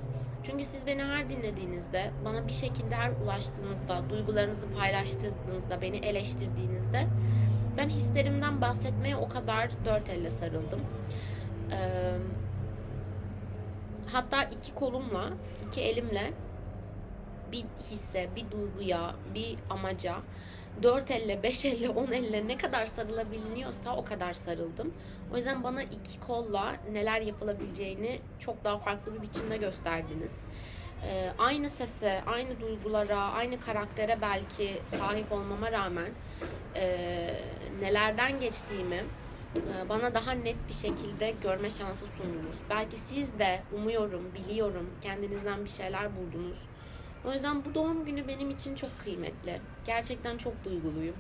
Çünkü 0.43 0.65
siz 0.65 0.87
beni 0.87 1.03
her 1.03 1.31
dinlediğinizde, 1.31 2.11
bana 2.25 2.47
bir 2.47 2.53
şekilde 2.53 2.95
her 2.95 3.11
ulaştığınızda, 3.11 4.03
duygularınızı 4.11 4.67
paylaştığınızda, 4.73 5.81
beni 5.83 5.97
eleştirdiğinizde 5.97 7.07
ben 7.77 7.89
hislerimden 7.89 8.61
bahsetmeye 8.61 9.17
o 9.17 9.29
kadar 9.29 9.71
dört 9.85 10.09
elle 10.09 10.31
sarıldım. 10.31 10.81
Ee, 11.73 12.15
hatta 14.13 14.43
iki 14.43 14.75
kolumla, 14.75 15.31
iki 15.67 15.81
elimle 15.81 16.33
bir 17.53 17.65
hisse, 17.91 18.29
bir 18.37 18.51
duyguya, 18.51 19.15
bir 19.35 19.59
amaca 19.71 20.15
dört 20.83 21.11
elle, 21.11 21.43
beş 21.43 21.65
elle, 21.65 21.89
on 21.89 22.13
elle 22.13 22.49
ne 22.49 22.59
kadar 22.59 22.87
sarılabiliyorsa 22.87 23.97
o 23.97 24.05
kadar 24.05 24.35
sarıldım. 24.35 24.95
O 25.33 25.37
yüzden 25.37 25.65
bana 25.65 25.83
iki 25.83 26.21
kolla 26.21 26.77
neler 26.93 27.21
yapılabileceğini 27.21 28.21
çok 28.39 28.65
daha 28.65 28.79
farklı 28.79 29.15
bir 29.15 29.23
biçimde 29.23 29.57
gösterdiniz. 29.57 30.35
Ee, 31.07 31.31
aynı 31.39 31.69
sese, 31.69 32.23
aynı 32.27 32.61
duygulara, 32.61 33.19
aynı 33.19 33.61
karaktere 33.61 34.19
belki 34.23 34.77
sahip 34.87 35.33
olmama 35.33 35.73
rağmen 35.73 36.11
e, 36.77 37.35
nelerden 37.81 38.41
geçtiğimi 38.41 39.05
e, 39.57 39.89
bana 39.89 40.15
daha 40.15 40.33
net 40.33 40.57
bir 40.69 40.75
şekilde 40.75 41.35
görme 41.43 41.71
şansı 41.71 42.07
sundunuz. 42.07 42.57
Belki 42.71 42.97
siz 42.97 43.39
de 43.39 43.61
umuyorum, 43.73 44.35
biliyorum 44.35 44.91
kendinizden 45.01 45.65
bir 45.65 45.71
şeyler 45.71 46.17
buldunuz. 46.17 46.59
O 47.25 47.33
yüzden 47.33 47.65
bu 47.65 47.75
doğum 47.75 48.05
günü 48.05 48.29
benim 48.29 48.51
için 48.51 48.75
çok 48.75 48.91
kıymetli. 49.05 49.61
Gerçekten 49.87 50.37
çok 50.37 50.65
duyguluyum. 50.65 51.17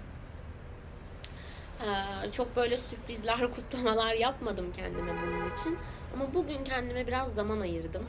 Ee, 1.80 2.30
çok 2.32 2.56
böyle 2.56 2.76
sürprizler, 2.76 3.50
kutlamalar 3.54 4.14
yapmadım 4.14 4.72
kendime 4.72 5.12
bunun 5.22 5.50
için. 5.50 5.78
Ama 6.14 6.34
bugün 6.34 6.64
kendime 6.64 7.06
biraz 7.06 7.34
zaman 7.34 7.60
ayırdım. 7.60 8.02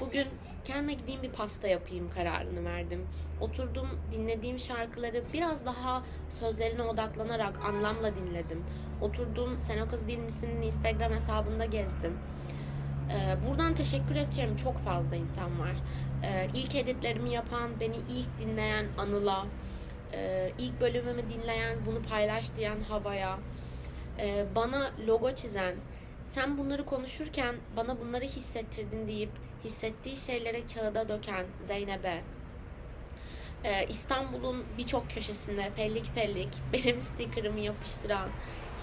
Bugün 0.00 0.26
kendime 0.64 0.92
gideyim 0.92 1.22
bir 1.22 1.30
pasta 1.30 1.68
yapayım 1.68 2.10
kararını 2.10 2.64
verdim. 2.64 3.06
Oturdum 3.40 3.88
dinlediğim 4.12 4.58
şarkıları 4.58 5.22
biraz 5.32 5.66
daha 5.66 6.02
sözlerine 6.30 6.82
odaklanarak 6.82 7.58
anlamla 7.64 8.16
dinledim. 8.16 8.64
Oturdum 9.00 9.58
Sen 9.60 9.78
o 9.78 9.88
kız 9.88 10.06
değil 10.06 10.18
misin'in 10.18 10.62
Instagram 10.62 11.12
hesabında 11.12 11.64
gezdim. 11.64 12.18
Ee, 13.10 13.36
buradan 13.48 13.74
teşekkür 13.74 14.16
edeceğim 14.16 14.56
çok 14.56 14.78
fazla 14.78 15.16
insan 15.16 15.60
var. 15.60 15.74
Ee, 16.24 16.48
ilk 16.54 16.74
editlerimi 16.74 17.30
yapan, 17.30 17.80
beni 17.80 17.96
ilk 17.96 18.38
dinleyen 18.38 18.86
Anıl'a, 18.98 19.46
e, 20.12 20.50
ilk 20.58 20.80
bölümümü 20.80 21.22
dinleyen, 21.30 21.78
bunu 21.86 22.02
paylaş 22.02 22.56
diyen 22.56 22.80
Hava'ya, 22.80 23.38
e, 24.18 24.46
bana 24.54 24.90
logo 25.06 25.34
çizen, 25.34 25.74
sen 26.24 26.58
bunları 26.58 26.84
konuşurken 26.84 27.56
bana 27.76 28.00
bunları 28.00 28.24
hissettirdin 28.24 29.08
deyip 29.08 29.30
hissettiği 29.64 30.16
şeylere 30.16 30.66
kağıda 30.66 31.08
döken 31.08 31.46
Zeynep'e, 31.64 32.22
e, 33.64 33.86
İstanbul'un 33.86 34.64
birçok 34.78 35.10
köşesinde 35.10 35.70
fellik 35.76 36.14
fellik 36.14 36.48
benim 36.72 37.02
stikerimi 37.02 37.60
yapıştıran 37.60 38.28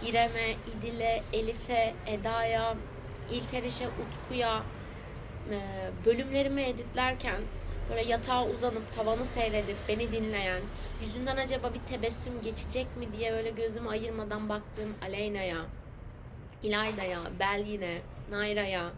İrem'e, 0.06 0.52
İdil'e, 0.52 1.24
Elif'e, 1.34 1.94
Eda'ya, 2.08 2.76
İlteriş'e, 3.32 3.88
Utku'ya, 3.88 4.64
bölümlerimi 6.06 6.62
editlerken 6.62 7.42
böyle 7.90 8.02
yatağa 8.02 8.46
uzanıp 8.46 8.96
tavanı 8.96 9.26
seyredip 9.26 9.78
beni 9.88 10.12
dinleyen, 10.12 10.62
yüzünden 11.02 11.38
acaba 11.38 11.74
bir 11.74 11.80
tebessüm 11.80 12.34
geçecek 12.42 12.98
mi 12.98 13.08
diye 13.18 13.34
böyle 13.34 13.50
gözümü 13.50 13.90
ayırmadan 13.90 14.50
baktığım 14.50 14.96
Aleyna'ya, 15.02 15.66
İlayda'ya, 16.64 17.20
Belgin'e, 17.40 18.02
Nayra'ya, 18.32 18.92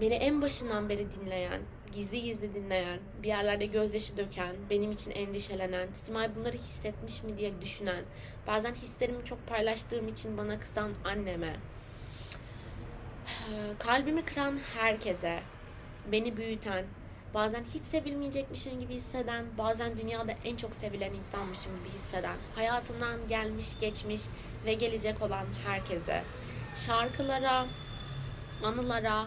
beni 0.00 0.14
en 0.14 0.42
başından 0.42 0.88
beri 0.88 1.06
dinleyen, 1.12 1.60
gizli 1.92 2.22
gizli 2.22 2.54
dinleyen, 2.54 2.98
bir 3.22 3.28
yerlerde 3.28 3.66
gözyaşı 3.66 4.16
döken, 4.16 4.56
benim 4.70 4.90
için 4.90 5.10
endişelenen, 5.10 5.88
Simay 5.94 6.36
bunları 6.36 6.56
hissetmiş 6.56 7.22
mi? 7.22 7.38
diye 7.38 7.62
düşünen, 7.62 8.04
bazen 8.46 8.74
hislerimi 8.74 9.24
çok 9.24 9.46
paylaştığım 9.46 10.08
için 10.08 10.38
bana 10.38 10.60
kızan 10.60 10.92
anneme, 11.04 11.56
kalbimi 13.78 14.24
kıran 14.24 14.58
herkese, 14.78 15.40
beni 16.12 16.36
büyüten, 16.36 16.84
bazen 17.34 17.64
hiç 17.74 17.84
sevilmeyecekmişim 17.84 18.80
gibi 18.80 18.94
hisseden, 18.94 19.44
bazen 19.58 19.96
dünyada 19.96 20.32
en 20.44 20.56
çok 20.56 20.74
sevilen 20.74 21.14
insanmışım 21.14 21.78
gibi 21.78 21.88
hisseden, 21.88 22.36
hayatımdan 22.54 23.28
gelmiş, 23.28 23.66
geçmiş 23.80 24.22
ve 24.64 24.74
gelecek 24.74 25.22
olan 25.22 25.46
herkese, 25.66 26.24
şarkılara, 26.76 27.66
anılara, 28.64 29.26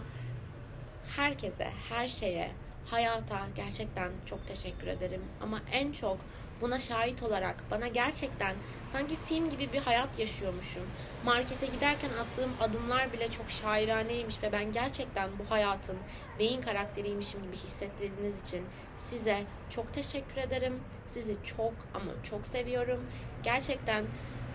herkese, 1.15 1.69
her 1.89 2.07
şeye, 2.07 2.51
hayata 2.85 3.39
gerçekten 3.55 4.11
çok 4.25 4.47
teşekkür 4.47 4.87
ederim. 4.87 5.21
Ama 5.41 5.61
en 5.71 5.91
çok 5.91 6.17
buna 6.61 6.79
şahit 6.79 7.23
olarak 7.23 7.63
bana 7.71 7.87
gerçekten 7.87 8.55
sanki 8.91 9.15
film 9.15 9.49
gibi 9.49 9.73
bir 9.73 9.79
hayat 9.79 10.19
yaşıyormuşum. 10.19 10.83
Markete 11.25 11.65
giderken 11.65 12.09
attığım 12.09 12.51
adımlar 12.61 13.13
bile 13.13 13.31
çok 13.31 13.49
şairaneymiş 13.49 14.43
ve 14.43 14.51
ben 14.51 14.71
gerçekten 14.71 15.29
bu 15.39 15.51
hayatın 15.51 15.97
beyin 16.39 16.61
karakteriymişim 16.61 17.43
gibi 17.43 17.55
hissettirdiğiniz 17.55 18.41
için 18.41 18.65
size 18.97 19.43
çok 19.69 19.93
teşekkür 19.93 20.37
ederim. 20.37 20.79
Sizi 21.07 21.37
çok 21.43 21.73
ama 21.93 22.11
çok 22.23 22.47
seviyorum. 22.47 23.05
Gerçekten 23.43 24.05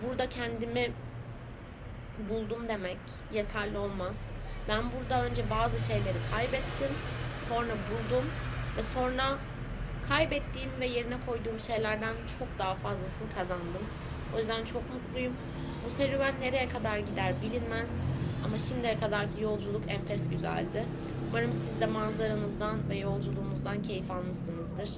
burada 0.03 0.29
kendimi 0.29 0.93
buldum 2.29 2.69
demek 2.69 2.99
yeterli 3.33 3.79
olmaz. 3.79 4.31
Ben 4.69 4.83
burada 4.93 5.25
önce 5.25 5.51
bazı 5.51 5.87
şeyleri 5.87 6.19
kaybettim, 6.31 6.93
sonra 7.49 7.73
buldum 7.73 8.25
ve 8.77 8.83
sonra 8.83 9.39
kaybettiğim 10.09 10.71
ve 10.81 10.87
yerine 10.87 11.17
koyduğum 11.27 11.61
şeylerden 11.61 12.15
çok 12.39 12.49
daha 12.59 12.75
fazlasını 12.75 13.31
kazandım. 13.35 13.83
O 14.37 14.39
yüzden 14.39 14.65
çok 14.65 14.83
mutluyum. 14.95 15.33
Bu 15.87 15.91
serüven 15.91 16.35
nereye 16.41 16.69
kadar 16.69 16.99
gider 16.99 17.35
bilinmez. 17.43 18.05
Ama 18.45 18.59
şimdiye 18.59 18.99
kadarki 18.99 19.43
yolculuk 19.43 19.83
enfes 19.89 20.31
güzeldi. 20.31 20.87
Umarım 21.29 21.53
siz 21.53 21.81
de 21.81 21.87
manzaranızdan 21.87 22.89
ve 22.89 22.99
yolculuğumuzdan 22.99 23.83
keyif 23.83 24.11
almışsınızdır. 24.11 24.91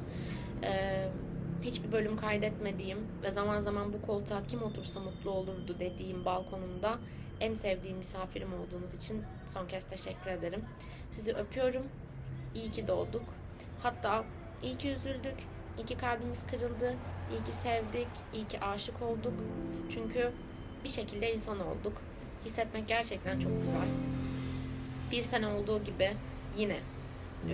Ee, 0.65 1.09
hiçbir 1.63 1.93
bölüm 1.93 2.17
kaydetmediğim 2.17 2.99
ve 3.23 3.31
zaman 3.31 3.61
zaman 3.61 3.93
bu 3.93 4.03
koltuğa 4.03 4.43
kim 4.49 4.63
otursa 4.63 5.01
mutlu 5.01 5.31
olurdu 5.31 5.77
dediğim 5.81 6.25
balkonumda 6.25 6.99
en 7.41 7.55
sevdiğim 7.55 7.97
misafirim 7.97 8.49
olduğunuz 8.55 8.95
için 8.95 9.23
son 9.47 9.67
kez 9.67 9.85
teşekkür 9.85 10.31
ederim. 10.31 10.65
Sizi 11.13 11.33
öpüyorum. 11.33 11.83
İyi 12.55 12.71
ki 12.71 12.89
doğduk. 12.89 13.25
Hatta 13.83 14.25
iyi 14.63 14.77
ki 14.77 14.89
üzüldük. 14.89 15.37
İyi 15.79 15.87
ki 15.87 15.99
kalbimiz 15.99 16.47
kırıldı. 16.47 16.95
İyi 17.33 17.45
ki 17.45 17.53
sevdik. 17.53 18.09
İyi 18.35 18.49
ki 18.49 18.61
aşık 18.61 19.03
olduk. 19.03 19.33
Çünkü 19.91 20.33
bir 20.85 20.89
şekilde 20.89 21.35
insan 21.35 21.61
olduk. 21.61 21.93
Hissetmek 22.45 22.89
gerçekten 22.89 23.39
çok 23.39 23.53
güzel. 23.63 23.89
Bir 25.13 25.23
sene 25.23 25.47
olduğu 25.47 25.85
gibi 25.85 26.17
yine 26.59 26.77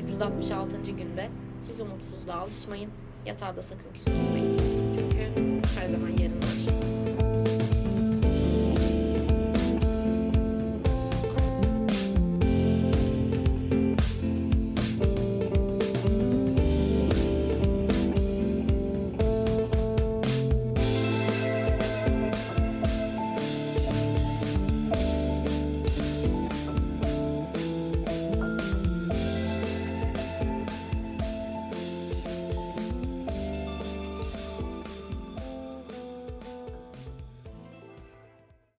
366. 0.03 0.77
günde 0.91 1.29
siz 1.61 1.81
umutsuzluğa 1.81 2.37
alışmayın. 2.37 2.91
Yatağa 3.27 3.57
da 3.57 3.63
sakın 3.63 3.93
küskürmeyin. 3.95 4.57
Çünkü 4.99 5.33
her 5.81 5.89
zaman 5.89 6.09
yarın 6.09 6.39
var. 6.43 6.96